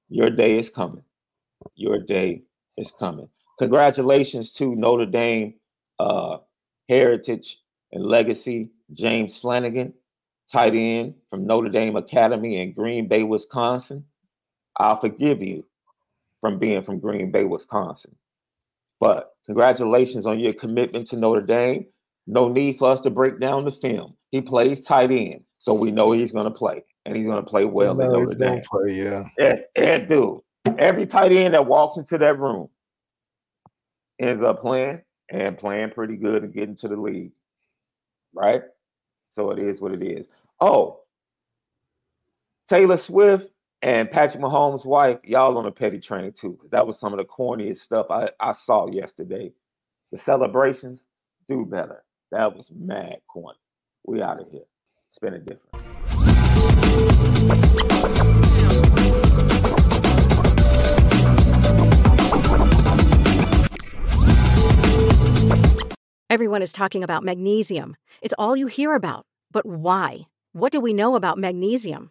Your 0.09 0.31
day 0.31 0.59
is 0.59 0.71
coming. 0.71 1.05
Your 1.75 1.99
day 1.99 2.43
is 2.77 2.91
coming. 2.91 3.29
Congratulations 3.59 4.53
to 4.53 4.75
Notre 4.75 5.07
Dame 5.07 5.55
uh, 5.99 6.39
heritage 6.89 7.59
and 7.93 8.05
legacy, 8.05 8.71
James 8.93 9.37
Flanagan, 9.37 9.93
tight 10.51 10.75
end 10.75 11.15
from 11.29 11.47
Notre 11.47 11.69
Dame 11.69 11.97
Academy 11.97 12.61
in 12.61 12.73
Green 12.73 13.09
Bay, 13.09 13.23
Wisconsin. 13.23 14.05
I'll 14.77 15.01
forgive 15.01 15.43
you 15.43 15.65
from 16.41 16.59
being 16.59 16.83
from 16.83 17.01
Green 17.01 17.31
Bay, 17.31 17.45
Wisconsin. 17.45 18.15
But 19.01 19.31
congratulations 19.47 20.27
on 20.27 20.41
your 20.41 20.53
commitment 20.53 21.09
to 21.09 21.17
Notre 21.17 21.41
Dame. 21.43 21.87
No 22.27 22.49
need 22.49 22.79
for 22.79 22.91
us 22.91 23.01
to 23.03 23.11
break 23.11 23.41
down 23.41 23.65
the 23.65 23.71
film. 23.73 24.15
He 24.31 24.41
plays 24.43 24.83
tight 24.83 25.11
end, 25.11 25.45
so 25.59 25.73
we 25.73 25.91
know 25.91 26.13
he's 26.13 26.33
going 26.33 26.45
to 26.45 26.51
play, 26.51 26.85
and 27.07 27.17
he's 27.17 27.27
going 27.27 27.43
to 27.43 27.49
play 27.49 27.65
well 27.65 27.95
No, 27.95 28.05
in 28.07 28.13
Notre 28.13 28.35
Dame. 28.39 28.61
play, 28.69 28.93
yeah. 28.93 29.25
And, 29.39 29.65
and 29.77 30.09
dude, 30.09 30.41
every 30.79 31.07
tight 31.07 31.33
end 31.33 31.55
that 31.55 31.65
walks 31.67 31.97
into 31.97 32.19
that 32.19 32.39
room 32.39 32.69
ends 34.19 34.43
up 34.45 34.61
playing 34.61 35.01
and 35.31 35.57
playing 35.57 35.91
pretty 35.91 36.17
good 36.17 36.43
and 36.45 36.53
getting 36.53 36.77
to 36.77 36.89
the 36.89 36.97
league, 36.97 37.33
right? 38.35 38.63
So 39.31 39.51
it 39.53 39.59
is 39.59 39.81
what 39.81 39.93
it 39.93 40.03
is. 40.03 40.27
Oh, 40.61 41.01
Taylor 42.69 42.97
Swift 42.99 43.47
and 43.83 44.11
Patrick 44.11 44.43
Mahomes' 44.43 44.85
wife, 44.85 45.19
y'all 45.25 45.57
on 45.57 45.67
a 45.67 45.71
petty 45.71 46.01
train 46.01 46.33
too, 46.33 46.53
because 46.53 46.71
that 46.71 46.87
was 46.87 46.99
some 46.99 47.13
of 47.13 47.19
the 47.19 47.25
corniest 47.25 47.79
stuff 47.79 48.07
I, 48.11 48.31
I 48.41 48.53
saw 48.53 48.91
yesterday. 48.91 49.53
The 50.11 50.19
celebrations 50.19 51.07
do 51.49 51.65
better. 51.65 52.03
That 52.33 52.57
was 52.57 52.73
mad 52.75 53.21
corny. 53.29 53.59
We 54.05 54.23
out 54.23 54.41
of 54.41 54.51
here. 54.51 54.65
Spin 55.11 55.35
it 55.35 55.47
different. 55.47 55.85
Everyone 66.31 66.63
is 66.63 66.73
talking 66.73 67.03
about 67.05 67.23
magnesium. 67.23 67.97
It's 68.21 68.35
all 68.39 68.57
you 68.57 68.67
hear 68.67 68.95
about. 68.95 69.25
But 69.51 69.65
why? 69.65 70.27
What 70.53 70.73
do 70.73 70.81
we 70.81 70.93
know 70.93 71.15
about 71.15 71.39
magnesium? 71.39 72.11